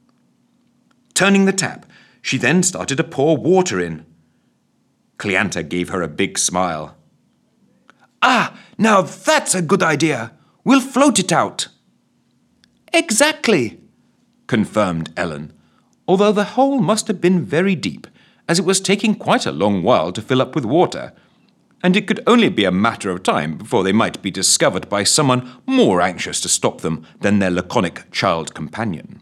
Turning 1.15 1.45
the 1.45 1.53
tap, 1.53 1.87
she 2.23 2.39
then 2.39 2.63
started 2.63 2.97
to 2.97 3.05
pour 3.05 3.37
water 3.37 3.81
in. 3.81 4.07
Cleanta 5.19 5.63
gave 5.63 5.91
her 5.91 6.03
a 6.03 6.09
big 6.09 6.39
smile. 6.39 6.97
Ah, 8.23 8.59
now 8.79 9.03
that's 9.03 9.55
a 9.55 9.63
good 9.63 9.83
idea. 9.83 10.33
We'll 10.65 10.81
float 10.81 11.19
it 11.19 11.33
out. 11.33 11.69
Exactly, 12.93 13.81
confirmed 14.47 15.13
Ellen, 15.17 15.53
although 16.09 16.33
the 16.33 16.57
hole 16.57 16.81
must 16.81 17.07
have 17.07 17.21
been 17.21 17.45
very 17.45 17.75
deep, 17.75 18.07
as 18.49 18.59
it 18.59 18.65
was 18.65 18.81
taking 18.81 19.15
quite 19.15 19.47
a 19.47 19.53
long 19.53 19.83
while 19.83 20.13
to 20.13 20.21
fill 20.21 20.43
up 20.43 20.55
with 20.55 20.65
water, 20.65 21.13
and 21.83 21.97
it 21.97 22.07
could 22.07 22.23
only 22.27 22.49
be 22.49 22.65
a 22.65 22.71
matter 22.71 23.11
of 23.11 23.23
time 23.23 23.57
before 23.57 23.83
they 23.83 23.93
might 23.93 24.21
be 24.23 24.31
discovered 24.31 24.89
by 24.89 25.03
someone 25.03 25.51
more 25.67 26.01
anxious 26.01 26.41
to 26.41 26.49
stop 26.49 26.81
them 26.81 27.07
than 27.21 27.39
their 27.39 27.51
laconic 27.51 28.11
child 28.11 28.55
companion. 28.55 29.21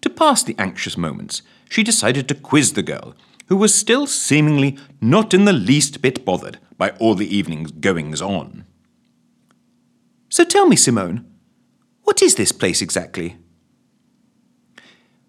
To 0.00 0.10
pass 0.10 0.42
the 0.42 0.54
anxious 0.58 0.96
moments, 0.96 1.42
she 1.68 1.82
decided 1.82 2.28
to 2.28 2.34
quiz 2.34 2.72
the 2.72 2.82
girl, 2.82 3.14
who 3.48 3.56
was 3.56 3.74
still 3.74 4.06
seemingly 4.06 4.78
not 5.00 5.34
in 5.34 5.44
the 5.44 5.52
least 5.52 6.00
bit 6.00 6.24
bothered 6.24 6.58
by 6.78 6.90
all 6.92 7.14
the 7.14 7.36
evening's 7.36 7.72
goings 7.72 8.22
on. 8.22 8.64
So 10.30 10.44
tell 10.44 10.66
me, 10.66 10.76
Simone, 10.76 11.26
what 12.04 12.22
is 12.22 12.36
this 12.36 12.52
place 12.52 12.80
exactly? 12.80 13.36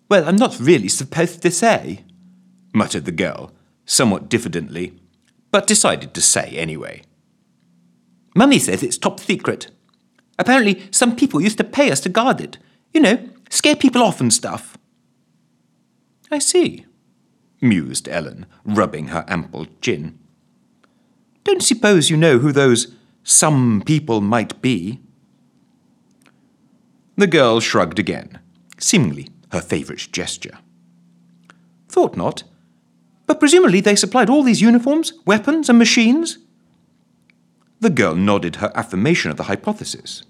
Well, 0.07 0.27
I'm 0.27 0.35
not 0.35 0.59
really 0.59 0.87
supposed 0.87 1.41
to 1.41 1.51
say, 1.51 2.03
muttered 2.73 3.05
the 3.05 3.11
girl, 3.11 3.51
somewhat 3.85 4.29
diffidently, 4.29 4.93
but 5.51 5.67
decided 5.67 6.13
to 6.13 6.21
say 6.21 6.49
anyway. 6.57 7.01
Mummy 8.35 8.59
says 8.59 8.81
it's 8.81 8.97
top 8.97 9.19
secret. 9.19 9.69
Apparently, 10.39 10.83
some 10.91 11.15
people 11.15 11.41
used 11.41 11.57
to 11.57 11.63
pay 11.63 11.91
us 11.91 11.99
to 12.01 12.09
guard 12.09 12.41
it. 12.41 12.57
You 12.93 13.01
know, 13.01 13.29
scare 13.49 13.75
people 13.75 14.01
off 14.01 14.21
and 14.21 14.33
stuff. 14.33 14.77
I 16.31 16.39
see, 16.39 16.85
mused 17.59 18.07
Ellen, 18.07 18.45
rubbing 18.63 19.09
her 19.09 19.25
ample 19.27 19.67
chin. 19.81 20.17
Don't 21.43 21.61
suppose 21.61 22.09
you 22.09 22.17
know 22.17 22.39
who 22.39 22.51
those 22.51 22.95
some 23.23 23.83
people 23.85 24.21
might 24.21 24.61
be? 24.61 24.99
The 27.17 27.27
girl 27.27 27.59
shrugged 27.59 27.99
again, 27.99 28.39
seemingly 28.79 29.27
her 29.51 29.61
favourite 29.61 30.07
gesture. 30.11 30.57
Thought 31.89 32.15
not. 32.15 32.43
But 33.27 33.39
presumably 33.39 33.81
they 33.81 33.95
supplied 33.95 34.29
all 34.29 34.43
these 34.43 34.61
uniforms, 34.61 35.13
weapons, 35.25 35.69
and 35.69 35.77
machines? 35.77 36.37
The 37.79 37.89
girl 37.89 38.15
nodded 38.15 38.57
her 38.57 38.71
affirmation 38.75 39.31
of 39.31 39.37
the 39.37 39.43
hypothesis. 39.43 40.23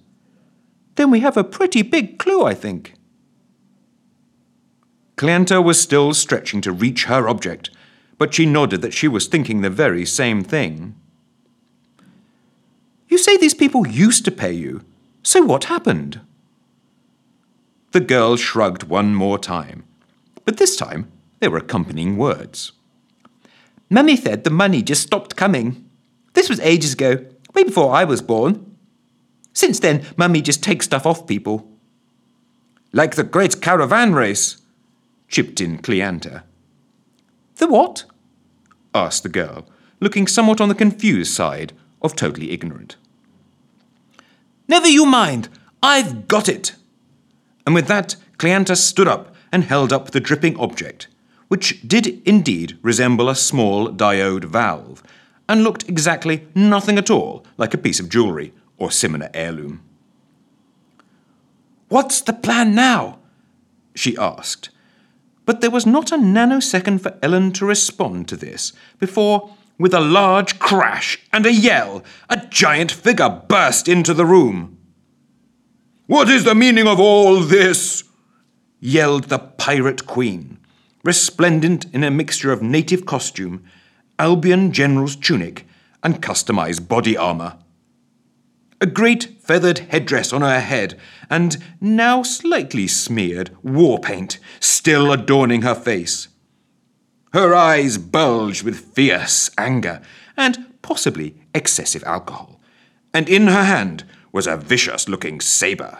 Then 0.95 1.11
we 1.11 1.21
have 1.21 1.37
a 1.37 1.43
pretty 1.43 1.81
big 1.81 2.19
clue, 2.19 2.43
I 2.43 2.53
think. 2.53 2.93
Cleanta 5.17 5.61
was 5.61 5.79
still 5.79 6.13
stretching 6.13 6.61
to 6.61 6.71
reach 6.71 7.05
her 7.05 7.27
object, 7.27 7.69
but 8.17 8.33
she 8.33 8.45
nodded 8.45 8.81
that 8.81 8.93
she 8.93 9.07
was 9.07 9.27
thinking 9.27 9.61
the 9.61 9.69
very 9.69 10.05
same 10.05 10.43
thing. 10.43 10.95
You 13.07 13.17
say 13.17 13.37
these 13.37 13.53
people 13.53 13.85
used 13.87 14.25
to 14.25 14.31
pay 14.31 14.53
you, 14.53 14.83
so 15.21 15.43
what 15.43 15.65
happened? 15.65 16.21
The 17.91 17.99
girl 17.99 18.37
shrugged 18.37 18.83
one 18.83 19.13
more 19.13 19.37
time, 19.37 19.83
but 20.45 20.57
this 20.57 20.75
time 20.75 21.11
there 21.39 21.51
were 21.51 21.57
accompanying 21.57 22.15
words. 22.15 22.71
Mummy 23.93 24.15
said 24.15 24.45
the 24.45 24.49
money 24.49 24.81
just 24.81 25.03
stopped 25.03 25.35
coming. 25.35 25.87
This 26.33 26.47
was 26.47 26.61
ages 26.61 26.93
ago, 26.93 27.25
way 27.53 27.65
before 27.65 27.93
I 27.93 28.05
was 28.05 28.21
born. 28.21 28.77
Since 29.51 29.81
then, 29.81 30.05
Mummy 30.15 30.41
just 30.41 30.63
takes 30.63 30.85
stuff 30.85 31.05
off 31.05 31.27
people. 31.27 31.69
Like 32.93 33.15
the 33.15 33.23
great 33.23 33.61
caravan 33.61 34.13
race, 34.13 34.61
chipped 35.27 35.59
in 35.59 35.77
Cleanta. 35.77 36.43
The 37.57 37.67
what? 37.67 38.05
asked 38.95 39.23
the 39.23 39.29
girl, 39.29 39.67
looking 39.99 40.25
somewhat 40.25 40.61
on 40.61 40.69
the 40.69 40.75
confused 40.75 41.33
side 41.33 41.73
of 42.01 42.15
totally 42.15 42.51
ignorant. 42.51 42.95
Never 44.69 44.87
you 44.87 45.05
mind, 45.05 45.49
I've 45.83 46.29
got 46.29 46.47
it. 46.47 46.75
And 47.65 47.75
with 47.75 47.87
that, 47.87 48.15
Cleanta 48.37 48.77
stood 48.77 49.09
up 49.09 49.35
and 49.51 49.65
held 49.65 49.91
up 49.91 50.11
the 50.11 50.21
dripping 50.21 50.57
object, 50.57 51.07
which 51.51 51.85
did 51.85 52.25
indeed 52.25 52.77
resemble 52.81 53.27
a 53.27 53.35
small 53.35 53.89
diode 53.89 54.45
valve, 54.45 55.03
and 55.49 55.65
looked 55.65 55.89
exactly 55.89 56.47
nothing 56.55 56.97
at 56.97 57.09
all 57.09 57.45
like 57.57 57.73
a 57.73 57.77
piece 57.77 57.99
of 57.99 58.07
jewellery 58.07 58.53
or 58.77 58.89
similar 58.89 59.29
heirloom. 59.33 59.81
What's 61.89 62.21
the 62.21 62.31
plan 62.31 62.73
now? 62.73 63.19
she 63.93 64.15
asked. 64.15 64.69
But 65.45 65.59
there 65.59 65.69
was 65.69 65.85
not 65.85 66.13
a 66.13 66.17
nanosecond 66.17 67.01
for 67.01 67.17
Ellen 67.21 67.51
to 67.51 67.65
respond 67.65 68.29
to 68.29 68.37
this 68.37 68.71
before, 68.97 69.53
with 69.77 69.93
a 69.93 69.99
large 69.99 70.57
crash 70.57 71.19
and 71.33 71.45
a 71.45 71.51
yell, 71.51 72.01
a 72.29 72.47
giant 72.47 72.93
figure 72.93 73.41
burst 73.49 73.89
into 73.89 74.13
the 74.13 74.25
room. 74.25 74.77
What 76.07 76.29
is 76.29 76.45
the 76.45 76.55
meaning 76.55 76.87
of 76.87 76.97
all 76.97 77.41
this? 77.41 78.05
yelled 78.79 79.25
the 79.25 79.39
pirate 79.39 80.07
queen, 80.07 80.57
resplendent 81.03 81.85
in 81.93 82.03
a 82.03 82.11
mixture 82.11 82.51
of 82.51 82.61
native 82.61 83.05
costume, 83.05 83.63
Albion 84.19 84.71
general's 84.71 85.15
tunic, 85.15 85.65
and 86.03 86.21
customized 86.21 86.87
body 86.87 87.17
armor. 87.17 87.57
A 88.79 88.85
great 88.85 89.39
feathered 89.39 89.79
headdress 89.79 90.33
on 90.33 90.41
her 90.41 90.59
head, 90.59 90.99
and 91.29 91.57
now 91.79 92.23
slightly 92.23 92.87
smeared 92.87 93.55
war 93.63 93.99
paint 93.99 94.39
still 94.59 95.11
adorning 95.11 95.61
her 95.61 95.75
face. 95.75 96.27
Her 97.33 97.55
eyes 97.55 97.97
bulged 97.97 98.63
with 98.63 98.93
fierce 98.93 99.49
anger 99.57 100.01
and 100.35 100.65
possibly 100.81 101.35
excessive 101.53 102.03
alcohol, 102.03 102.59
and 103.13 103.29
in 103.29 103.47
her 103.47 103.63
hand 103.63 104.03
was 104.31 104.47
a 104.47 104.57
vicious 104.57 105.07
looking 105.07 105.39
sabre. 105.39 105.99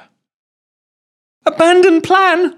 Abandon 1.46 2.02
plan! 2.02 2.58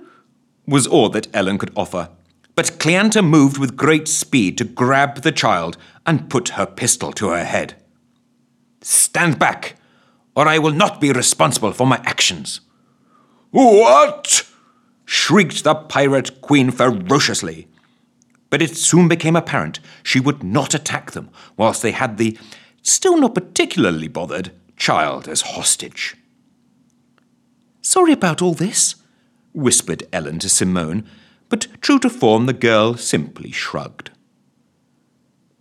was 0.66 0.88
all 0.88 1.10
that 1.10 1.28
Ellen 1.34 1.58
could 1.58 1.72
offer. 1.76 2.10
But 2.56 2.78
Cleanta 2.80 3.24
moved 3.24 3.58
with 3.58 3.76
great 3.76 4.08
speed 4.08 4.58
to 4.58 4.64
grab 4.64 5.22
the 5.22 5.32
child 5.32 5.78
and 6.06 6.30
put 6.30 6.50
her 6.50 6.66
pistol 6.66 7.12
to 7.14 7.30
her 7.30 7.44
head. 7.44 7.76
Stand 8.82 9.40
back, 9.40 9.76
or 10.36 10.48
I 10.48 10.60
will 10.60 10.74
not 10.74 11.02
be 11.02 11.12
responsible 11.12 11.72
for 11.72 11.88
my 11.88 12.02
actions. 12.04 12.62
What? 13.52 14.48
shrieked 15.06 15.64
the 15.64 15.76
pirate 15.76 16.42
queen 16.42 16.72
ferociously. 16.72 17.68
But 18.50 18.62
it 18.62 18.78
soon 18.78 19.08
became 19.08 19.36
apparent 19.36 19.80
she 20.04 20.20
would 20.20 20.44
not 20.44 20.74
attack 20.74 21.12
them 21.12 21.30
whilst 21.58 21.82
they 21.82 21.92
had 21.92 22.18
the, 22.18 22.38
still 22.82 23.18
not 23.18 23.36
particularly 23.36 24.08
bothered, 24.08 24.52
child 24.78 25.28
as 25.28 25.42
hostage. 25.42 26.16
Sorry 27.82 28.14
about 28.14 28.42
all 28.42 28.54
this, 28.54 28.96
whispered 29.54 30.08
Ellen 30.14 30.40
to 30.40 30.50
Simone, 30.50 31.08
but 31.54 31.68
true 31.82 32.00
to 32.00 32.10
form, 32.10 32.48
the 32.48 32.52
girl 32.52 32.96
simply 32.98 33.52
shrugged. 33.52 34.10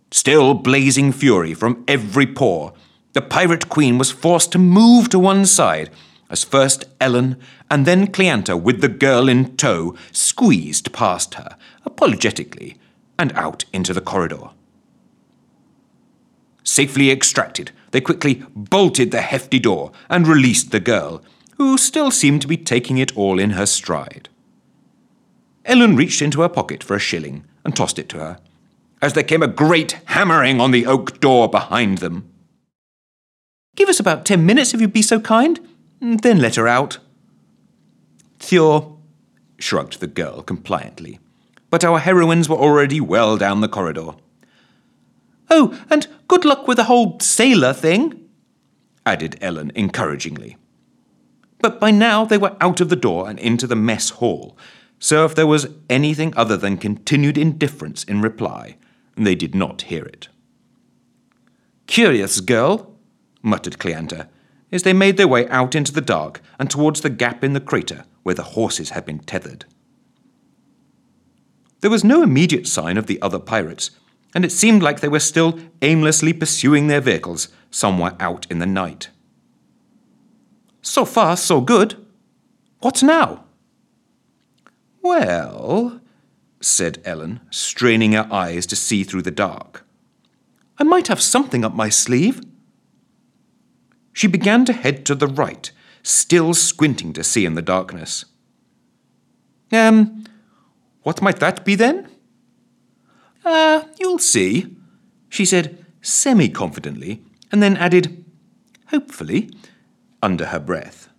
Still 0.09 0.55
blazing 0.55 1.11
fury 1.11 1.53
from 1.53 1.83
every 1.87 2.25
pore, 2.25 2.73
the 3.11 3.21
pirate 3.21 3.69
queen 3.69 3.99
was 3.99 4.09
forced 4.09 4.51
to 4.53 4.57
move 4.57 5.09
to 5.09 5.19
one 5.19 5.45
side 5.45 5.91
as 6.31 6.43
first 6.43 6.85
Ellen 6.99 7.37
and 7.69 7.85
then 7.85 8.07
Cleanta, 8.07 8.57
with 8.57 8.81
the 8.81 8.87
girl 8.87 9.29
in 9.29 9.55
tow, 9.55 9.95
squeezed 10.11 10.91
past 10.93 11.35
her, 11.35 11.57
apologetically, 11.85 12.75
and 13.19 13.31
out 13.33 13.65
into 13.71 13.93
the 13.93 14.01
corridor. 14.01 14.49
Safely 16.63 17.11
extracted, 17.11 17.69
they 17.91 18.01
quickly 18.01 18.43
bolted 18.55 19.11
the 19.11 19.21
hefty 19.21 19.59
door 19.59 19.91
and 20.09 20.27
released 20.27 20.71
the 20.71 20.79
girl, 20.79 21.21
who 21.57 21.77
still 21.77 22.09
seemed 22.09 22.41
to 22.41 22.47
be 22.47 22.57
taking 22.57 22.97
it 22.97 23.15
all 23.15 23.37
in 23.37 23.51
her 23.51 23.67
stride. 23.67 24.29
Ellen 25.65 25.95
reached 25.95 26.21
into 26.21 26.41
her 26.41 26.49
pocket 26.49 26.83
for 26.83 26.95
a 26.95 26.99
shilling 26.99 27.45
and 27.63 27.75
tossed 27.75 27.99
it 27.99 28.09
to 28.09 28.19
her, 28.19 28.39
as 29.01 29.13
there 29.13 29.23
came 29.23 29.41
a 29.41 29.47
great 29.47 29.99
hammering 30.05 30.59
on 30.59 30.71
the 30.71 30.85
oak 30.85 31.19
door 31.19 31.49
behind 31.49 31.99
them. 31.99 32.29
Give 33.75 33.89
us 33.89 33.99
about 33.99 34.25
ten 34.25 34.45
minutes 34.45 34.73
if 34.73 34.81
you'd 34.81 34.93
be 34.93 35.01
so 35.01 35.19
kind, 35.19 35.59
then 35.99 36.39
let 36.39 36.55
her 36.55 36.67
out. 36.67 36.99
Theo, 38.39 38.99
shrugged 39.57 39.99
the 39.99 40.07
girl 40.07 40.41
compliantly, 40.41 41.19
but 41.69 41.83
our 41.83 41.99
heroines 41.99 42.49
were 42.49 42.57
already 42.57 42.99
well 42.99 43.37
down 43.37 43.61
the 43.61 43.69
corridor. 43.69 44.11
Oh, 45.49 45.79
and 45.89 46.07
good 46.27 46.45
luck 46.45 46.67
with 46.67 46.77
the 46.77 46.85
whole 46.85 47.19
sailor 47.19 47.73
thing, 47.73 48.29
added 49.05 49.37
Ellen 49.41 49.71
encouragingly. 49.75 50.57
But 51.59 51.79
by 51.79 51.91
now 51.91 52.25
they 52.25 52.37
were 52.37 52.57
out 52.59 52.81
of 52.81 52.89
the 52.89 52.95
door 52.97 53.29
and 53.29 53.39
into 53.39 53.65
the 53.65 53.75
mess 53.75 54.09
hall, 54.09 54.57
so 55.03 55.25
if 55.25 55.35
there 55.35 55.45
was 55.45 55.67
anything 55.89 56.33
other 56.37 56.55
than 56.55 56.77
continued 56.77 57.37
indifference 57.37 58.05
in 58.05 58.21
reply, 58.21 58.77
they 59.17 59.35
did 59.35 59.53
not 59.53 59.81
hear 59.81 60.05
it. 60.05 60.29
Curious 61.87 62.39
girl, 62.39 62.95
muttered 63.41 63.79
Cleanta, 63.79 64.29
as 64.71 64.83
they 64.83 64.93
made 64.93 65.17
their 65.17 65.27
way 65.27 65.45
out 65.49 65.75
into 65.75 65.91
the 65.91 65.99
dark 65.99 66.39
and 66.57 66.71
towards 66.71 67.01
the 67.01 67.09
gap 67.09 67.43
in 67.43 67.51
the 67.51 67.59
crater 67.59 68.05
where 68.23 68.33
the 68.33 68.53
horses 68.55 68.91
had 68.91 69.05
been 69.05 69.19
tethered. 69.19 69.65
There 71.81 71.91
was 71.91 72.05
no 72.05 72.23
immediate 72.23 72.65
sign 72.65 72.95
of 72.95 73.07
the 73.07 73.21
other 73.21 73.39
pirates, 73.39 73.91
and 74.33 74.45
it 74.45 74.53
seemed 74.53 74.81
like 74.81 75.01
they 75.01 75.09
were 75.09 75.19
still 75.19 75.59
aimlessly 75.81 76.31
pursuing 76.31 76.87
their 76.87 77.01
vehicles 77.01 77.49
somewhere 77.69 78.15
out 78.21 78.47
in 78.49 78.59
the 78.59 78.65
night. 78.65 79.09
So 80.81 81.03
far, 81.03 81.35
so 81.35 81.59
good. 81.59 81.97
What 82.79 83.03
now? 83.03 83.42
Well, 85.03 85.99
said 86.61 87.01
Ellen, 87.03 87.41
straining 87.51 88.13
her 88.13 88.27
eyes 88.31 88.65
to 88.67 88.75
see 88.75 89.03
through 89.03 89.23
the 89.23 89.31
dark. 89.31 89.85
I 90.79 90.83
might 90.83 91.09
have 91.09 91.21
something 91.21 91.65
up 91.65 91.75
my 91.75 91.89
sleeve. 91.89 92.41
She 94.13 94.27
began 94.27 94.63
to 94.65 94.73
head 94.73 95.05
to 95.05 95.15
the 95.15 95.27
right, 95.27 95.69
still 96.03 96.53
squinting 96.53 97.11
to 97.13 97.23
see 97.23 97.45
in 97.45 97.55
the 97.55 97.61
darkness. 97.61 98.23
Um, 99.73 100.23
what 101.01 101.21
might 101.21 101.39
that 101.39 101.65
be 101.65 101.75
then? 101.75 102.09
Ah, 103.43 103.81
uh, 103.81 103.87
you'll 103.99 104.19
see, 104.19 104.77
she 105.27 105.43
said 105.43 105.85
semi 106.01 106.47
confidently, 106.47 107.23
and 107.51 107.61
then 107.61 107.75
added, 107.75 108.23
hopefully, 108.87 109.49
under 110.21 110.45
her 110.45 110.59
breath. 110.59 111.09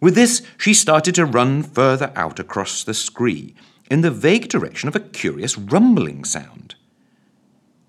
With 0.00 0.14
this, 0.14 0.42
she 0.56 0.74
started 0.74 1.14
to 1.16 1.24
run 1.24 1.62
further 1.62 2.12
out 2.14 2.38
across 2.38 2.84
the 2.84 2.94
scree, 2.94 3.54
in 3.90 4.02
the 4.02 4.10
vague 4.10 4.48
direction 4.48 4.88
of 4.88 4.94
a 4.94 5.00
curious 5.00 5.56
rumbling 5.58 6.24
sound. 6.24 6.74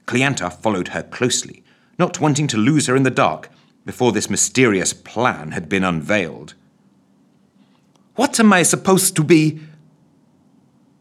Cleanta 0.06 0.50
followed 0.50 0.90
her 0.90 1.04
closely, 1.04 1.64
not 2.00 2.20
wanting 2.20 2.48
to 2.48 2.58
lose 2.58 2.88
her 2.88 2.96
in 2.96 3.04
the 3.04 3.12
dark 3.12 3.50
before 3.86 4.12
this 4.12 4.30
mysterious 4.30 4.94
plan 4.94 5.52
had 5.52 5.70
been 5.70 5.84
unveiled. 5.84 6.56
What 8.16 8.40
am 8.40 8.52
I 8.52 8.64
supposed 8.64 9.16
to 9.18 9.24
be? 9.24 9.62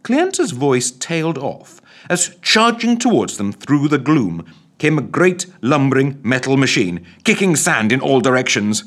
Cleanta's 0.02 0.52
voice 0.52 0.90
tailed 0.90 1.38
off 1.38 1.80
as, 2.08 2.36
charging 2.42 2.98
towards 2.98 3.36
them 3.36 3.52
through 3.52 3.88
the 3.88 3.98
gloom, 3.98 4.44
came 4.78 4.98
a 4.98 5.02
great 5.02 5.46
lumbering 5.60 6.20
metal 6.22 6.56
machine, 6.56 7.04
kicking 7.24 7.56
sand 7.56 7.92
in 7.92 8.00
all 8.00 8.20
directions. 8.20 8.84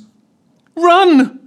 Run! 0.76 1.41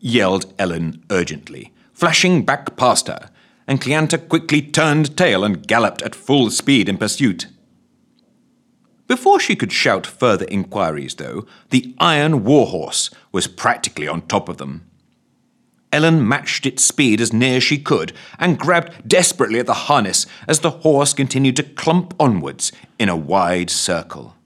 Yelled 0.00 0.52
Ellen 0.58 1.04
urgently, 1.10 1.72
flashing 1.92 2.44
back 2.44 2.76
past 2.76 3.06
her, 3.06 3.30
and 3.68 3.80
Cleanta 3.80 4.18
quickly 4.18 4.60
turned 4.60 5.16
tail 5.16 5.44
and 5.44 5.66
galloped 5.66 6.02
at 6.02 6.14
full 6.14 6.50
speed 6.50 6.88
in 6.88 6.98
pursuit. 6.98 7.46
Before 9.06 9.38
she 9.38 9.56
could 9.56 9.72
shout 9.72 10.06
further 10.06 10.46
inquiries, 10.46 11.14
though, 11.14 11.46
the 11.70 11.94
iron 11.98 12.44
warhorse 12.44 13.10
was 13.32 13.46
practically 13.46 14.08
on 14.08 14.22
top 14.22 14.48
of 14.48 14.56
them. 14.56 14.86
Ellen 15.92 16.26
matched 16.26 16.66
its 16.66 16.84
speed 16.84 17.20
as 17.20 17.32
near 17.32 17.56
as 17.56 17.64
she 17.64 17.78
could 17.78 18.12
and 18.38 18.58
grabbed 18.58 19.08
desperately 19.08 19.58
at 19.58 19.66
the 19.66 19.74
harness 19.74 20.26
as 20.46 20.60
the 20.60 20.70
horse 20.70 21.12
continued 21.12 21.56
to 21.56 21.64
clump 21.64 22.14
onwards 22.20 22.70
in 22.98 23.08
a 23.08 23.16
wide 23.16 23.70
circle. 23.70 24.36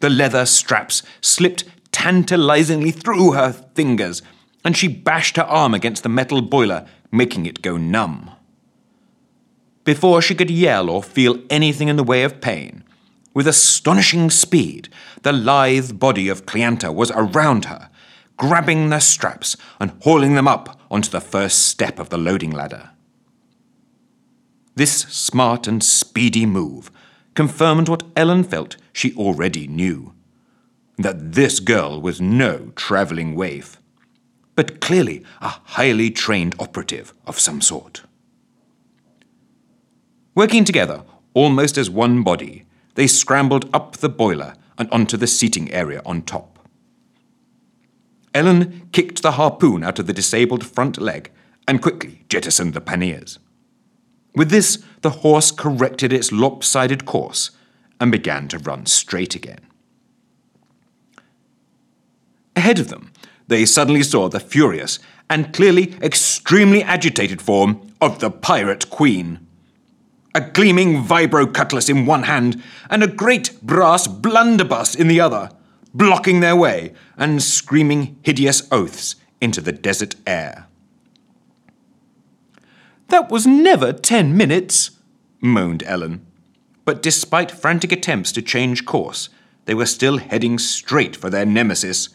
The 0.00 0.10
leather 0.10 0.46
straps 0.46 1.02
slipped 1.20 1.64
tantalizingly 1.92 2.90
through 2.90 3.32
her 3.32 3.52
fingers, 3.52 4.22
and 4.64 4.76
she 4.76 4.88
bashed 4.88 5.36
her 5.36 5.44
arm 5.44 5.74
against 5.74 6.02
the 6.02 6.08
metal 6.08 6.42
boiler, 6.42 6.86
making 7.10 7.46
it 7.46 7.62
go 7.62 7.76
numb. 7.76 8.30
Before 9.84 10.22
she 10.22 10.34
could 10.34 10.50
yell 10.50 10.88
or 10.88 11.02
feel 11.02 11.40
anything 11.50 11.88
in 11.88 11.96
the 11.96 12.04
way 12.04 12.22
of 12.22 12.40
pain, 12.40 12.84
with 13.34 13.48
astonishing 13.48 14.30
speed, 14.30 14.88
the 15.22 15.32
lithe 15.32 15.98
body 15.98 16.28
of 16.28 16.46
Cleanta 16.46 16.92
was 16.92 17.10
around 17.12 17.66
her, 17.66 17.90
grabbing 18.36 18.88
the 18.88 19.00
straps 19.00 19.56
and 19.80 19.92
hauling 20.02 20.34
them 20.34 20.48
up 20.48 20.80
onto 20.90 21.10
the 21.10 21.20
first 21.20 21.66
step 21.66 21.98
of 21.98 22.10
the 22.10 22.18
loading 22.18 22.50
ladder. 22.50 22.90
This 24.74 24.92
smart 24.92 25.66
and 25.66 25.82
speedy 25.82 26.46
move 26.46 26.90
confirmed 27.34 27.88
what 27.88 28.04
Ellen 28.16 28.44
felt 28.44 28.76
she 28.92 29.14
already 29.14 29.66
knew 29.66 30.14
that 31.02 31.32
this 31.32 31.60
girl 31.60 32.00
was 32.00 32.20
no 32.20 32.72
travelling 32.74 33.34
waif, 33.34 33.78
but 34.54 34.80
clearly 34.80 35.24
a 35.40 35.48
highly 35.48 36.10
trained 36.10 36.54
operative 36.58 37.14
of 37.26 37.38
some 37.38 37.60
sort. 37.60 38.02
Working 40.34 40.64
together, 40.64 41.02
almost 41.34 41.76
as 41.76 41.90
one 41.90 42.22
body, 42.22 42.64
they 42.94 43.06
scrambled 43.06 43.68
up 43.74 43.98
the 43.98 44.08
boiler 44.08 44.54
and 44.78 44.90
onto 44.90 45.16
the 45.16 45.26
seating 45.26 45.70
area 45.72 46.02
on 46.04 46.22
top. 46.22 46.58
Ellen 48.34 48.88
kicked 48.92 49.22
the 49.22 49.32
harpoon 49.32 49.84
out 49.84 49.98
of 49.98 50.06
the 50.06 50.12
disabled 50.12 50.64
front 50.64 50.98
leg 50.98 51.30
and 51.68 51.82
quickly 51.82 52.24
jettisoned 52.28 52.74
the 52.74 52.80
panniers. 52.80 53.38
With 54.34 54.50
this, 54.50 54.82
the 55.02 55.10
horse 55.10 55.50
corrected 55.50 56.12
its 56.12 56.32
lopsided 56.32 57.04
course 57.04 57.50
and 58.00 58.10
began 58.10 58.48
to 58.48 58.58
run 58.58 58.86
straight 58.86 59.34
again. 59.34 59.60
Ahead 62.56 62.78
of 62.78 62.88
them, 62.88 63.12
they 63.48 63.64
suddenly 63.64 64.02
saw 64.02 64.28
the 64.28 64.40
furious 64.40 64.98
and 65.28 65.52
clearly 65.52 65.94
extremely 66.02 66.82
agitated 66.82 67.40
form 67.40 67.92
of 68.00 68.18
the 68.18 68.30
Pirate 68.30 68.90
Queen 68.90 69.46
a 70.34 70.40
gleaming 70.40 71.04
vibro 71.04 71.52
cutlass 71.52 71.88
in 71.88 72.06
one 72.06 72.24
hand 72.24 72.62
and 72.88 73.02
a 73.02 73.06
great 73.06 73.60
brass 73.62 74.06
blunderbuss 74.06 74.94
in 74.94 75.08
the 75.08 75.20
other, 75.20 75.50
blocking 75.92 76.40
their 76.40 76.56
way 76.56 76.94
and 77.16 77.42
screaming 77.42 78.18
hideous 78.22 78.66
oaths 78.72 79.16
into 79.40 79.60
the 79.60 79.72
desert 79.72 80.14
air. 80.26 80.66
That 83.08 83.30
was 83.30 83.46
never 83.46 83.92
ten 83.92 84.36
minutes, 84.36 84.92
moaned 85.40 85.82
Ellen. 85.82 86.24
But 86.84 87.02
despite 87.02 87.50
frantic 87.50 87.92
attempts 87.92 88.32
to 88.32 88.42
change 88.42 88.86
course, 88.86 89.28
they 89.66 89.74
were 89.74 89.86
still 89.86 90.16
heading 90.16 90.58
straight 90.58 91.14
for 91.14 91.28
their 91.28 91.44
nemesis, 91.44 92.08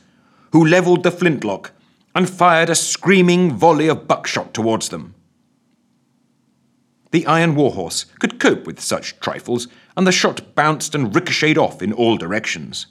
who 0.58 0.66
levelled 0.66 1.04
the 1.04 1.12
flintlock 1.12 1.72
and 2.16 2.28
fired 2.28 2.68
a 2.68 2.74
screaming 2.74 3.52
volley 3.54 3.88
of 3.88 4.08
buckshot 4.08 4.56
towards 4.56 4.90
them. 4.90 5.14
The 7.12 7.28
Iron 7.28 7.54
Warhorse 7.54 8.06
could 8.18 8.40
cope 8.40 8.66
with 8.66 8.80
such 8.80 9.20
trifles, 9.20 9.68
and 9.96 10.08
the 10.08 10.12
shot 10.12 10.56
bounced 10.56 10.96
and 10.96 11.14
ricocheted 11.14 11.60
off 11.60 11.84
in 11.84 11.94
all 11.94 12.18
directions. 12.18 12.88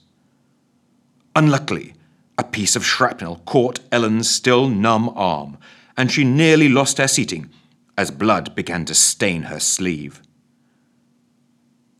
Unluckily, 1.34 1.94
a 2.38 2.44
piece 2.44 2.76
of 2.76 2.86
shrapnel 2.86 3.42
caught 3.46 3.80
Ellen's 3.90 4.30
still 4.30 4.68
numb 4.68 5.08
arm, 5.16 5.58
and 5.96 6.12
she 6.12 6.22
nearly 6.22 6.68
lost 6.68 6.98
her 6.98 7.08
seating 7.08 7.50
as 7.98 8.12
blood 8.12 8.54
began 8.54 8.84
to 8.84 8.94
stain 8.94 9.42
her 9.50 9.58
sleeve. 9.58 10.22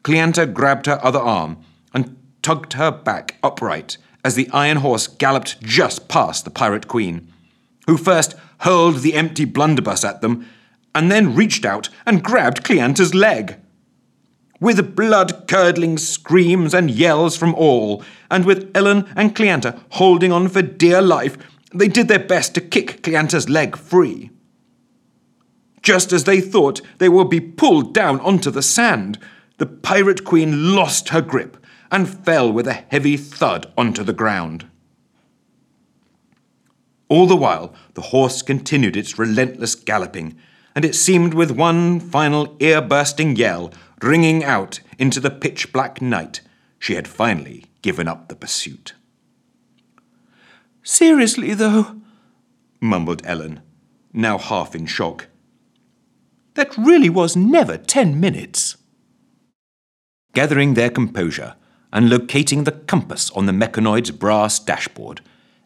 Cleanta 0.05 0.47
grabbed 0.47 0.87
her 0.87 1.05
other 1.05 1.19
arm 1.19 1.57
and 1.93 2.17
tugged 2.41 2.75
her 2.75 2.93
back 2.93 3.35
upright 3.43 3.99
as 4.27 4.35
the 4.35 4.51
iron 4.53 4.79
horse 4.79 5.07
galloped 5.07 5.61
just 5.61 6.09
past 6.09 6.45
the 6.45 6.51
pirate 6.51 6.89
queen, 6.89 7.33
who 7.87 7.97
first 7.97 8.35
hurled 8.59 8.97
the 8.97 9.15
empty 9.15 9.45
blunderbuss 9.45 10.05
at 10.05 10.21
them 10.21 10.45
and 10.97 11.13
then 11.13 11.37
reached 11.37 11.65
out 11.65 11.89
and 12.05 12.25
grabbed 12.25 12.65
Cleanta's 12.65 13.15
leg. 13.15 13.57
With 14.59 14.97
blood 14.97 15.47
curdling 15.47 15.97
screams 15.97 16.75
and 16.75 16.91
yells 16.91 17.37
from 17.37 17.55
all, 17.55 18.03
and 18.29 18.45
with 18.45 18.69
Ellen 18.77 19.07
and 19.15 19.37
Cleanta 19.37 19.79
holding 19.91 20.33
on 20.33 20.49
for 20.49 20.61
dear 20.61 21.01
life, 21.01 21.39
they 21.73 21.87
did 21.87 22.09
their 22.09 22.19
best 22.19 22.53
to 22.57 22.61
kick 22.61 23.05
Cleanta's 23.05 23.49
leg 23.49 23.77
free. 23.77 24.31
Just 25.83 26.13
as 26.13 26.25
they 26.25 26.41
thought 26.41 26.81
they 26.99 27.09
would 27.09 27.31
be 27.31 27.39
pulled 27.39 27.95
down 27.95 28.19
onto 28.21 28.51
the 28.51 28.63
sand, 28.63 29.21
the 29.59 29.67
Pirate 29.67 30.25
Queen 30.25 30.75
lost 30.75 31.11
her 31.11 31.21
grip 31.21 31.57
and 31.91 32.09
fell 32.09 32.53
with 32.53 32.67
a 32.67 32.85
heavy 32.89 33.17
thud 33.17 33.73
onto 33.77 34.03
the 34.03 34.13
ground. 34.13 34.69
All 37.09 37.27
the 37.27 37.37
while, 37.37 37.75
the 37.95 38.03
horse 38.03 38.43
continued 38.43 38.97
its 38.97 39.19
relentless 39.19 39.75
galloping, 39.75 40.37
and 40.75 40.85
it 40.85 40.95
seemed 40.95 41.35
with 41.35 41.51
one 41.51 42.01
final 42.01 42.57
ear 42.61 42.81
bursting 42.81 43.37
yell 43.37 43.73
ringing 44.03 44.45
out 44.45 44.81
into 44.99 45.21
the 45.21 45.31
pitch 45.31 45.73
black 45.73 46.03
night, 46.03 46.41
she 46.79 46.95
had 46.95 47.09
finally 47.09 47.65
given 47.83 48.09
up 48.09 48.29
the 48.29 48.37
pursuit. 48.37 48.95
Seriously, 50.83 51.55
though, 51.55 51.97
mumbled 52.81 53.23
Ellen, 53.25 53.61
now 54.13 54.39
half 54.39 54.75
in 54.75 54.87
shock. 54.87 55.29
That 56.55 56.77
really 56.77 57.11
was 57.11 57.37
never 57.37 57.77
ten 57.77 58.19
minutes. 58.19 58.77
Gathering 60.35 60.75
their 60.75 60.91
composure 60.91 61.55
and 61.97 62.11
locating 62.11 62.65
the 62.65 62.73
compass 62.73 63.31
on 63.31 63.47
the 63.47 63.53
mechanoid's 63.53 64.11
brass 64.11 64.59
dashboard, 64.59 65.23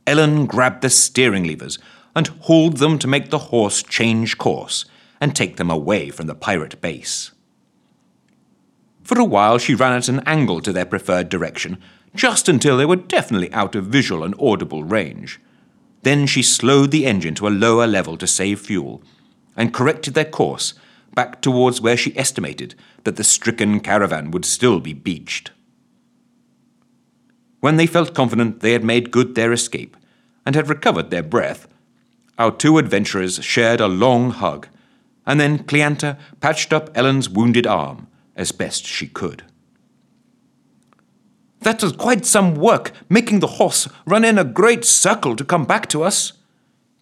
Ellen 0.07 0.47
grabbed 0.47 0.81
the 0.81 0.89
steering 0.89 1.43
levers 1.43 1.77
and 2.15 2.29
hauled 2.43 2.77
them 2.77 3.01
to 3.01 3.09
make 3.09 3.31
the 3.31 3.51
horse 3.51 3.83
change 3.83 4.39
course 4.39 4.85
and 5.21 5.35
take 5.35 5.57
them 5.57 5.73
away 5.73 6.09
from 6.09 6.29
the 6.29 6.35
pirate 6.37 6.81
base. 6.81 7.33
For 9.03 9.19
a 9.19 9.25
while, 9.25 9.59
she 9.59 9.75
ran 9.75 9.93
at 9.93 10.09
an 10.09 10.21
angle 10.21 10.61
to 10.61 10.73
their 10.73 10.85
preferred 10.85 11.29
direction, 11.29 11.79
just 12.15 12.49
until 12.49 12.77
they 12.77 12.87
were 12.87 12.95
definitely 12.95 13.53
out 13.53 13.75
of 13.75 13.87
visual 13.87 14.23
and 14.23 14.37
audible 14.39 14.85
range. 14.85 15.41
Then 16.05 16.29
she 16.29 16.45
slowed 16.45 16.93
the 16.93 17.07
engine 17.07 17.35
to 17.35 17.49
a 17.49 17.59
lower 17.67 17.89
level 17.89 18.17
to 18.19 18.29
save 18.29 18.61
fuel 18.61 19.03
and 19.57 19.75
corrected 19.75 20.15
their 20.15 20.25
course 20.25 20.75
back 21.13 21.43
towards 21.43 21.81
where 21.81 21.97
she 21.97 22.17
estimated 22.17 22.77
that 23.03 23.17
the 23.17 23.25
stricken 23.25 23.81
caravan 23.81 24.31
would 24.31 24.45
still 24.45 24.79
be 24.79 24.93
beached. 24.93 25.51
When 27.61 27.77
they 27.77 27.87
felt 27.87 28.15
confident 28.15 28.61
they 28.61 28.73
had 28.73 28.85
made 28.85 29.11
good 29.11 29.35
their 29.35 29.53
escape 29.53 29.97
and 30.45 30.55
had 30.55 30.69
recovered 30.69 31.11
their 31.11 31.23
breath, 31.23 31.69
our 32.39 32.51
two 32.51 32.79
adventurers 32.79 33.43
shared 33.45 33.81
a 33.81 33.89
long 33.89 34.31
hug 34.31 34.67
and 35.27 35.39
then 35.39 35.65
Cleanta 35.65 36.19
patched 36.41 36.73
up 36.73 36.91
Ellen's 36.97 37.29
wounded 37.29 37.67
arm 37.67 38.09
as 38.35 38.53
best 38.53 38.85
she 38.85 39.07
could. 39.07 39.45
That 41.61 41.83
was 41.83 41.93
quite 41.93 42.25
some 42.25 42.55
work, 42.55 42.93
making 43.09 43.41
the 43.41 43.47
horse 43.59 43.87
run 44.07 44.25
in 44.25 44.39
a 44.39 44.45
great 44.45 44.85
circle 44.85 45.37
to 45.37 45.45
come 45.45 45.67
back 45.67 45.89
to 45.91 46.03
us, 46.03 46.33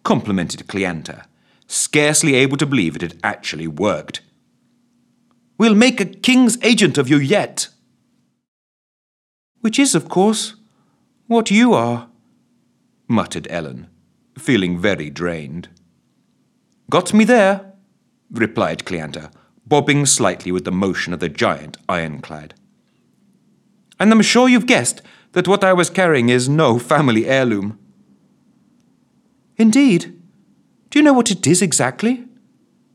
complimented 0.03 0.67
Cleanta, 0.67 1.23
scarcely 1.65 2.35
able 2.35 2.57
to 2.57 2.65
believe 2.65 2.95
it 2.95 3.01
had 3.01 3.17
actually 3.23 3.67
worked. 3.67 4.21
We'll 5.57 5.75
make 5.75 5.99
a 6.01 6.05
king's 6.05 6.61
agent 6.61 6.97
of 6.97 7.09
you 7.09 7.17
yet. 7.17 7.69
Which 9.61 9.79
is, 9.79 9.95
of 9.95 10.09
course, 10.09 10.55
what 11.27 11.51
you 11.51 11.73
are, 11.73 12.09
muttered 13.07 13.47
Ellen, 13.49 13.87
feeling 14.37 14.79
very 14.79 15.09
drained. 15.09 15.69
Got 16.89 17.13
me 17.13 17.23
there 17.23 17.69
replied 18.31 18.85
Cleanta, 18.85 19.31
bobbing 19.65 20.05
slightly 20.05 20.51
with 20.51 20.65
the 20.65 20.71
motion 20.71 21.13
of 21.13 21.19
the 21.19 21.29
giant 21.29 21.77
ironclad. 21.87 22.53
And 23.99 24.11
I'm 24.11 24.21
sure 24.21 24.47
you've 24.47 24.65
guessed 24.65 25.01
that 25.33 25.47
what 25.47 25.63
I 25.63 25.73
was 25.73 25.89
carrying 25.89 26.29
is 26.29 26.47
no 26.47 26.79
family 26.79 27.27
heirloom. 27.27 27.77
Indeed. 29.57 30.15
Do 30.89 30.99
you 30.99 31.03
know 31.03 31.13
what 31.13 31.31
it 31.31 31.45
is 31.45 31.61
exactly? 31.61 32.25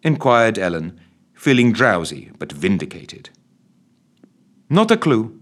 inquired 0.02 0.58
Ellen, 0.58 1.00
feeling 1.32 1.72
drowsy 1.72 2.30
but 2.38 2.52
vindicated. 2.52 3.30
Not 4.68 4.90
a 4.90 4.96
clue. 4.96 5.40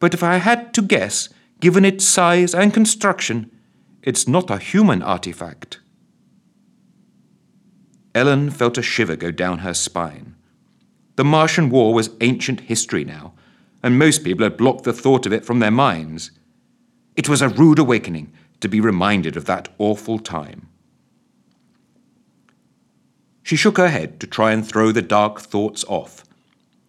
But 0.00 0.14
if 0.14 0.22
I 0.22 0.36
had 0.36 0.72
to 0.74 0.82
guess, 0.82 1.28
given 1.60 1.84
its 1.84 2.04
size 2.04 2.54
and 2.54 2.72
construction, 2.72 3.50
it's 4.02 4.28
not 4.28 4.50
a 4.50 4.58
human 4.58 5.02
artifact. 5.02 5.80
Ellen 8.14 8.50
felt 8.50 8.78
a 8.78 8.82
shiver 8.82 9.16
go 9.16 9.30
down 9.30 9.58
her 9.58 9.74
spine. 9.74 10.34
The 11.16 11.24
Martian 11.24 11.68
War 11.68 11.92
was 11.92 12.10
ancient 12.20 12.60
history 12.60 13.04
now, 13.04 13.34
and 13.82 13.98
most 13.98 14.24
people 14.24 14.44
had 14.44 14.56
blocked 14.56 14.84
the 14.84 14.92
thought 14.92 15.26
of 15.26 15.32
it 15.32 15.44
from 15.44 15.58
their 15.58 15.70
minds. 15.70 16.30
It 17.16 17.28
was 17.28 17.42
a 17.42 17.48
rude 17.48 17.78
awakening 17.78 18.32
to 18.60 18.68
be 18.68 18.80
reminded 18.80 19.36
of 19.36 19.44
that 19.46 19.68
awful 19.78 20.18
time. 20.18 20.68
She 23.42 23.56
shook 23.56 23.78
her 23.78 23.88
head 23.88 24.20
to 24.20 24.26
try 24.26 24.52
and 24.52 24.66
throw 24.66 24.92
the 24.92 25.02
dark 25.02 25.40
thoughts 25.40 25.84
off, 25.88 26.24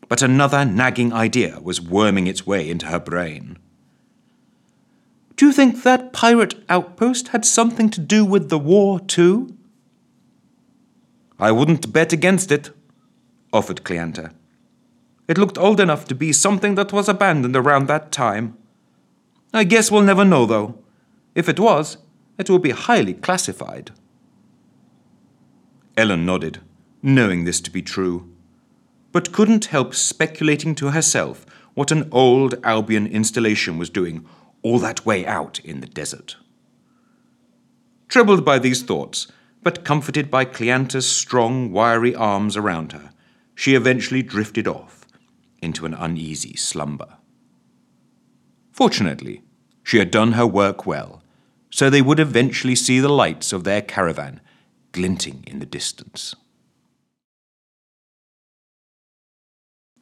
but 0.10 0.22
another 0.24 0.66
nagging 0.66 1.14
idea 1.14 1.60
was 1.62 1.80
worming 1.80 2.28
its 2.28 2.46
way 2.46 2.68
into 2.70 2.88
her 2.88 3.00
brain. 3.00 3.58
Do 5.38 5.46
you 5.46 5.54
think 5.54 5.84
that 5.84 6.12
pirate 6.12 6.56
outpost 6.68 7.30
had 7.30 7.46
something 7.46 7.90
to 7.92 8.02
do 8.02 8.26
with 8.26 8.50
the 8.50 8.60
war, 8.60 9.00
too? 9.00 9.56
I 11.40 11.54
wouldn't 11.54 11.94
bet 11.94 12.12
against 12.12 12.52
it, 12.52 12.72
offered 13.54 13.86
Cleanta. 13.86 14.34
It 15.30 15.38
looked 15.38 15.58
old 15.58 15.80
enough 15.80 16.06
to 16.06 16.16
be 16.16 16.34
something 16.34 16.76
that 16.76 16.92
was 16.92 17.08
abandoned 17.08 17.56
around 17.56 17.88
that 17.88 18.12
time. 18.12 18.58
I 19.54 19.64
guess 19.64 19.90
we'll 19.92 20.02
never 20.02 20.26
know, 20.26 20.46
though. 20.46 20.80
If 21.36 21.48
it 21.48 21.60
was, 21.60 21.98
it 22.38 22.50
will 22.50 22.60
be 22.60 22.72
highly 22.72 23.14
classified. 23.14 23.92
Ellen 25.96 26.26
nodded, 26.26 26.60
knowing 27.04 27.44
this 27.44 27.62
to 27.62 27.72
be 27.72 27.82
true, 27.82 28.30
but 29.12 29.32
couldn't 29.32 29.66
help 29.66 29.96
speculating 29.96 30.76
to 30.76 30.92
herself 30.92 31.46
what 31.74 31.92
an 31.92 32.08
old 32.12 32.56
Albion 32.64 33.08
installation 33.08 33.78
was 33.78 33.90
doing 33.90 34.26
all 34.62 34.80
that 34.80 35.06
way 35.06 35.26
out 35.26 35.60
in 35.60 35.80
the 35.80 35.88
desert. 35.88 36.36
Troubled 38.08 38.44
by 38.44 38.60
these 38.60 38.82
thoughts, 38.82 39.28
but 39.62 39.86
comforted 39.86 40.32
by 40.32 40.46
Cleanta's 40.46 41.08
strong, 41.08 41.72
wiry 41.72 42.16
arms 42.16 42.58
around 42.58 42.92
her, 42.92 43.12
she 43.56 43.76
eventually 43.76 44.22
drifted 44.22 44.68
off 44.68 45.06
into 45.62 45.86
an 45.86 45.94
uneasy 45.94 46.56
slumber. 46.56 47.18
Fortunately, 48.72 49.42
she 49.84 49.98
had 49.98 50.12
done 50.12 50.34
her 50.34 50.48
work 50.48 50.86
well, 50.86 51.22
so 51.70 51.90
they 51.90 52.02
would 52.02 52.20
eventually 52.20 52.76
see 52.76 53.00
the 53.00 53.10
lights 53.10 53.52
of 53.52 53.64
their 53.64 53.82
caravan 53.82 54.40
glinting 54.92 55.44
in 55.46 55.60
the 55.60 55.66
distance. 55.66 56.36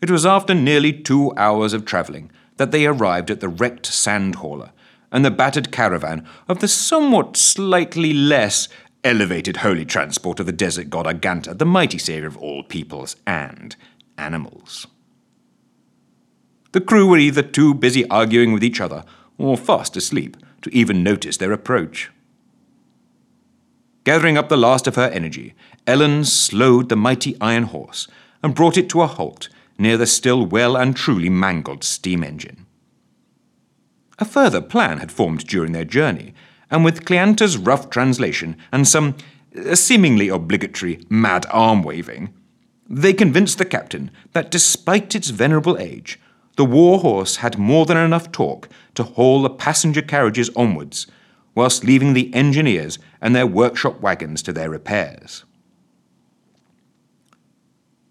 It 0.01 0.11
was 0.11 0.25
after 0.25 0.53
nearly 0.53 0.93
two 0.93 1.33
hours 1.35 1.73
of 1.73 1.85
travelling 1.85 2.31
that 2.57 2.71
they 2.71 2.85
arrived 2.85 3.31
at 3.31 3.39
the 3.39 3.49
wrecked 3.49 3.85
sand 3.85 4.35
hauler 4.35 4.71
and 5.11 5.23
the 5.23 5.31
battered 5.31 5.71
caravan 5.71 6.27
of 6.47 6.59
the 6.59 6.67
somewhat 6.67 7.37
slightly 7.37 8.13
less 8.13 8.67
elevated 9.03 9.57
holy 9.57 9.85
transport 9.85 10.39
of 10.39 10.45
the 10.45 10.51
desert 10.51 10.89
god 10.89 11.05
Aganta, 11.05 11.57
the 11.57 11.65
mighty 11.65 11.97
savior 11.97 12.27
of 12.27 12.37
all 12.37 12.63
peoples 12.63 13.15
and 13.25 13.75
animals. 14.17 14.87
The 16.73 16.81
crew 16.81 17.07
were 17.07 17.17
either 17.17 17.41
too 17.41 17.73
busy 17.73 18.07
arguing 18.09 18.51
with 18.51 18.63
each 18.63 18.81
other 18.81 19.03
or 19.37 19.57
fast 19.57 19.95
asleep 19.95 20.37
to 20.61 20.75
even 20.75 21.03
notice 21.03 21.37
their 21.37 21.53
approach. 21.53 22.11
Gathering 24.03 24.37
up 24.37 24.49
the 24.49 24.57
last 24.57 24.87
of 24.87 24.95
her 24.95 25.09
energy, 25.09 25.53
Ellen 25.85 26.23
slowed 26.23 26.89
the 26.89 26.95
mighty 26.95 27.35
iron 27.41 27.63
horse 27.63 28.07
and 28.43 28.55
brought 28.55 28.77
it 28.77 28.89
to 28.89 29.01
a 29.01 29.07
halt 29.07 29.49
near 29.77 29.97
the 29.97 30.07
still 30.07 30.45
well 30.45 30.75
and 30.75 30.95
truly 30.95 31.29
mangled 31.29 31.83
steam 31.83 32.23
engine. 32.23 32.65
A 34.19 34.25
further 34.25 34.61
plan 34.61 34.97
had 34.97 35.11
formed 35.11 35.45
during 35.45 35.71
their 35.71 35.85
journey, 35.85 36.33
and 36.71 36.83
with 36.83 37.05
Cleanta's 37.05 37.57
rough 37.57 37.89
translation 37.89 38.57
and 38.71 38.87
some 38.87 39.15
uh, 39.55 39.75
seemingly 39.75 40.27
obligatory 40.27 40.99
mad 41.09 41.45
arm 41.51 41.83
waving, 41.83 42.33
they 42.89 43.13
convinced 43.13 43.57
the 43.57 43.65
captain 43.65 44.11
that 44.33 44.51
despite 44.51 45.15
its 45.15 45.29
venerable 45.29 45.77
age, 45.77 46.19
the 46.55 46.65
war 46.65 46.99
horse 46.99 47.37
had 47.37 47.57
more 47.57 47.85
than 47.85 47.97
enough 47.97 48.31
torque 48.31 48.67
to 48.95 49.03
haul 49.03 49.43
the 49.43 49.49
passenger 49.49 50.01
carriages 50.01 50.49
onwards, 50.55 51.05
whilst 51.53 51.83
leaving 51.83 52.13
the 52.13 52.33
engineers 52.33 52.97
and 53.21 53.35
their 53.35 53.47
workshop 53.47 53.99
wagons 54.01 54.41
to 54.41 54.53
their 54.53 54.69
repairs. 54.69 55.43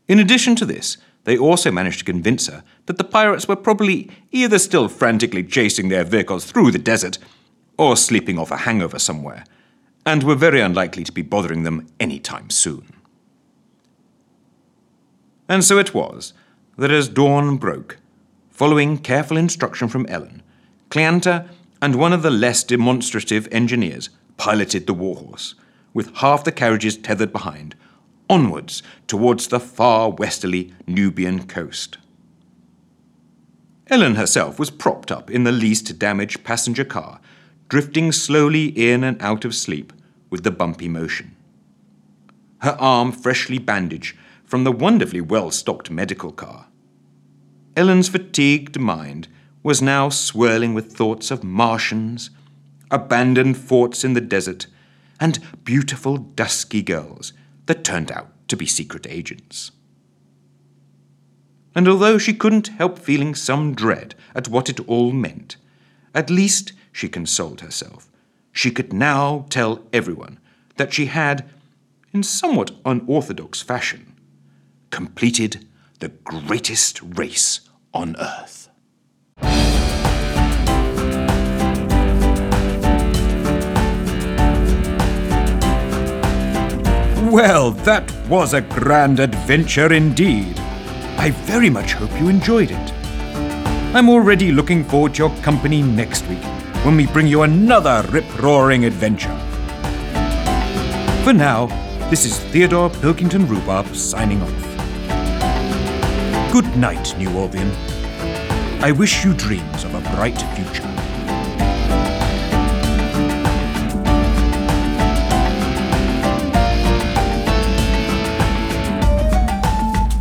In 0.08 0.18
addition 0.20 0.54
to 0.56 0.64
this, 0.64 0.98
they 1.26 1.36
also 1.36 1.72
managed 1.72 1.98
to 1.98 2.04
convince 2.04 2.46
her 2.46 2.62
that 2.86 2.98
the 2.98 3.04
pirates 3.04 3.48
were 3.48 3.56
probably 3.56 4.08
either 4.30 4.60
still 4.60 4.88
frantically 4.88 5.42
chasing 5.42 5.88
their 5.88 6.04
vehicles 6.04 6.44
through 6.44 6.70
the 6.70 6.78
desert 6.78 7.18
or 7.76 7.96
sleeping 7.96 8.38
off 8.38 8.52
a 8.52 8.58
hangover 8.58 8.98
somewhere, 8.98 9.44
and 10.06 10.22
were 10.22 10.36
very 10.36 10.60
unlikely 10.60 11.02
to 11.02 11.10
be 11.10 11.22
bothering 11.22 11.64
them 11.64 11.88
any 11.98 12.20
time 12.20 12.48
soon. 12.48 12.94
And 15.48 15.64
so 15.64 15.78
it 15.78 15.92
was 15.92 16.32
that 16.78 16.92
as 16.92 17.08
dawn 17.08 17.56
broke, 17.56 17.98
following 18.50 18.96
careful 18.96 19.36
instruction 19.36 19.88
from 19.88 20.06
Ellen, 20.08 20.42
Cleanta 20.90 21.48
and 21.82 21.96
one 21.96 22.12
of 22.12 22.22
the 22.22 22.30
less 22.30 22.62
demonstrative 22.62 23.48
engineers 23.50 24.10
piloted 24.36 24.86
the 24.86 24.94
warhorse, 24.94 25.56
with 25.92 26.14
half 26.18 26.44
the 26.44 26.52
carriages 26.52 26.96
tethered 26.96 27.32
behind, 27.32 27.74
onwards 28.28 28.82
towards 29.06 29.48
the 29.48 29.60
far 29.60 30.10
westerly 30.10 30.72
Nubian 30.86 31.46
coast. 31.46 31.98
Ellen 33.88 34.16
herself 34.16 34.58
was 34.58 34.70
propped 34.70 35.12
up 35.12 35.30
in 35.30 35.44
the 35.44 35.52
least 35.52 35.98
damaged 35.98 36.42
passenger 36.42 36.84
car, 36.84 37.20
drifting 37.68 38.10
slowly 38.10 38.66
in 38.66 39.04
and 39.04 39.20
out 39.22 39.44
of 39.44 39.54
sleep 39.54 39.92
with 40.28 40.42
the 40.42 40.50
bumpy 40.50 40.88
motion. 40.88 41.36
Her 42.58 42.76
arm 42.80 43.12
freshly 43.12 43.58
bandaged 43.58 44.16
from 44.44 44.64
the 44.64 44.72
wonderfully 44.72 45.20
well 45.20 45.50
stocked 45.50 45.90
medical 45.90 46.32
car. 46.32 46.66
Ellen's 47.76 48.08
fatigued 48.08 48.80
mind 48.80 49.28
was 49.62 49.82
now 49.82 50.08
swirling 50.08 50.74
with 50.74 50.92
thoughts 50.92 51.30
of 51.30 51.44
Martians, 51.44 52.30
abandoned 52.90 53.56
forts 53.56 54.04
in 54.04 54.14
the 54.14 54.20
desert, 54.20 54.66
and 55.20 55.38
beautiful 55.64 56.16
dusky 56.16 56.82
girls 56.82 57.32
that 57.66 57.84
turned 57.84 58.10
out 58.10 58.32
to 58.48 58.56
be 58.56 58.66
secret 58.66 59.06
agents. 59.08 59.72
And 61.74 61.86
although 61.86 62.16
she 62.16 62.32
couldn't 62.32 62.68
help 62.68 62.98
feeling 62.98 63.34
some 63.34 63.74
dread 63.74 64.14
at 64.34 64.48
what 64.48 64.70
it 64.70 64.80
all 64.88 65.12
meant, 65.12 65.56
at 66.14 66.30
least, 66.30 66.72
she 66.90 67.08
consoled 67.08 67.60
herself, 67.60 68.10
she 68.50 68.70
could 68.70 68.92
now 68.92 69.44
tell 69.50 69.82
everyone 69.92 70.38
that 70.76 70.94
she 70.94 71.06
had, 71.06 71.44
in 72.14 72.22
somewhat 72.22 72.70
unorthodox 72.86 73.60
fashion, 73.60 74.14
completed 74.90 75.66
the 76.00 76.08
greatest 76.08 77.02
race 77.02 77.60
on 77.92 78.16
Earth. 78.16 78.65
Well, 87.36 87.72
that 87.84 88.10
was 88.30 88.54
a 88.54 88.62
grand 88.62 89.20
adventure 89.20 89.92
indeed. 89.92 90.58
I 91.18 91.32
very 91.44 91.68
much 91.68 91.92
hope 91.92 92.10
you 92.18 92.30
enjoyed 92.30 92.70
it. 92.70 92.92
I'm 93.94 94.08
already 94.08 94.52
looking 94.52 94.82
forward 94.82 95.16
to 95.16 95.24
your 95.24 95.42
company 95.42 95.82
next 95.82 96.26
week 96.28 96.42
when 96.82 96.96
we 96.96 97.06
bring 97.06 97.26
you 97.26 97.42
another 97.42 98.08
rip 98.10 98.24
roaring 98.42 98.86
adventure. 98.86 99.36
For 101.24 101.34
now, 101.34 101.66
this 102.08 102.24
is 102.24 102.38
Theodore 102.38 102.88
Pilkington 102.88 103.46
Rhubarb 103.46 103.94
signing 103.94 104.40
off. 104.40 104.62
Good 106.50 106.74
night, 106.78 107.14
New 107.18 107.28
Albion. 107.28 107.70
I 108.82 108.92
wish 108.92 109.26
you 109.26 109.34
dreams 109.34 109.84
of 109.84 109.94
a 109.94 110.00
bright 110.16 110.40
future. 110.54 110.85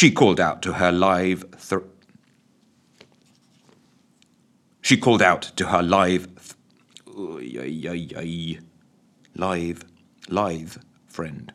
She 0.00 0.10
called 0.10 0.40
out 0.40 0.62
to 0.62 0.72
her 0.72 0.90
live. 0.90 1.44
Th- 1.68 1.82
she 4.80 4.96
called 4.96 5.20
out 5.20 5.42
to 5.56 5.66
her 5.66 5.82
live. 5.82 6.26
Th- 7.04 7.36
live, 9.34 9.84
live 10.30 10.78
friend. 11.06 11.52